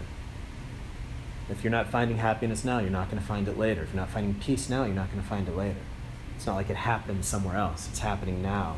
If 1.49 1.63
you're 1.63 1.71
not 1.71 1.89
finding 1.89 2.17
happiness 2.17 2.65
now, 2.65 2.79
you're 2.79 2.89
not 2.89 3.09
going 3.09 3.21
to 3.21 3.27
find 3.27 3.47
it 3.47 3.57
later. 3.57 3.83
If 3.83 3.93
you're 3.93 4.01
not 4.01 4.09
finding 4.09 4.35
peace 4.35 4.69
now, 4.69 4.83
you're 4.85 4.95
not 4.95 5.11
going 5.11 5.21
to 5.21 5.27
find 5.27 5.47
it 5.47 5.55
later. 5.55 5.79
It's 6.35 6.45
not 6.45 6.55
like 6.55 6.69
it 6.69 6.75
happened 6.75 7.25
somewhere 7.25 7.55
else. 7.55 7.87
It's 7.89 7.99
happening 7.99 8.41
now. 8.41 8.77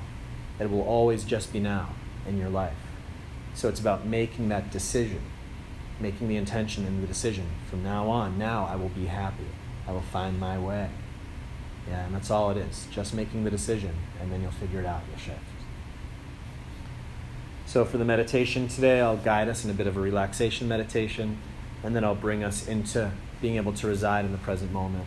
It 0.59 0.69
will 0.69 0.83
always 0.83 1.23
just 1.23 1.51
be 1.51 1.59
now 1.59 1.89
in 2.27 2.37
your 2.37 2.49
life. 2.49 2.75
So 3.53 3.67
it's 3.69 3.79
about 3.79 4.05
making 4.05 4.49
that 4.49 4.71
decision, 4.71 5.21
making 5.99 6.27
the 6.27 6.35
intention 6.35 6.85
and 6.85 7.01
the 7.01 7.07
decision. 7.07 7.45
From 7.69 7.83
now 7.83 8.09
on, 8.09 8.37
now 8.37 8.65
I 8.65 8.75
will 8.75 8.89
be 8.89 9.05
happy. 9.05 9.47
I 9.87 9.91
will 9.91 10.01
find 10.01 10.39
my 10.39 10.59
way. 10.59 10.89
Yeah, 11.89 12.05
and 12.05 12.13
that's 12.13 12.29
all 12.29 12.51
it 12.51 12.57
is. 12.57 12.87
Just 12.91 13.13
making 13.13 13.43
the 13.43 13.49
decision, 13.49 13.95
and 14.21 14.31
then 14.31 14.41
you'll 14.41 14.51
figure 14.51 14.79
it 14.79 14.85
out. 14.85 15.01
You'll 15.09 15.19
shift. 15.19 15.39
So 17.65 17.85
for 17.85 17.97
the 17.97 18.05
meditation 18.05 18.67
today, 18.67 19.01
I'll 19.01 19.17
guide 19.17 19.47
us 19.47 19.65
in 19.65 19.71
a 19.71 19.73
bit 19.73 19.87
of 19.87 19.97
a 19.97 19.99
relaxation 19.99 20.67
meditation, 20.67 21.37
and 21.83 21.95
then 21.95 22.03
I'll 22.03 22.15
bring 22.15 22.43
us 22.43 22.67
into 22.67 23.11
being 23.41 23.55
able 23.55 23.73
to 23.73 23.87
reside 23.87 24.25
in 24.25 24.31
the 24.31 24.37
present 24.37 24.71
moment 24.71 25.05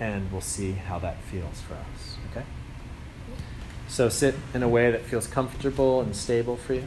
and 0.00 0.32
we'll 0.32 0.40
see 0.40 0.72
how 0.72 0.98
that 0.98 1.22
feels 1.22 1.60
for 1.60 1.74
us. 1.74 2.16
Okay? 2.30 2.44
So 3.86 4.08
sit 4.08 4.34
in 4.54 4.62
a 4.62 4.68
way 4.68 4.90
that 4.90 5.02
feels 5.02 5.26
comfortable 5.26 6.00
and 6.00 6.16
stable 6.16 6.56
for 6.56 6.74
you. 6.74 6.86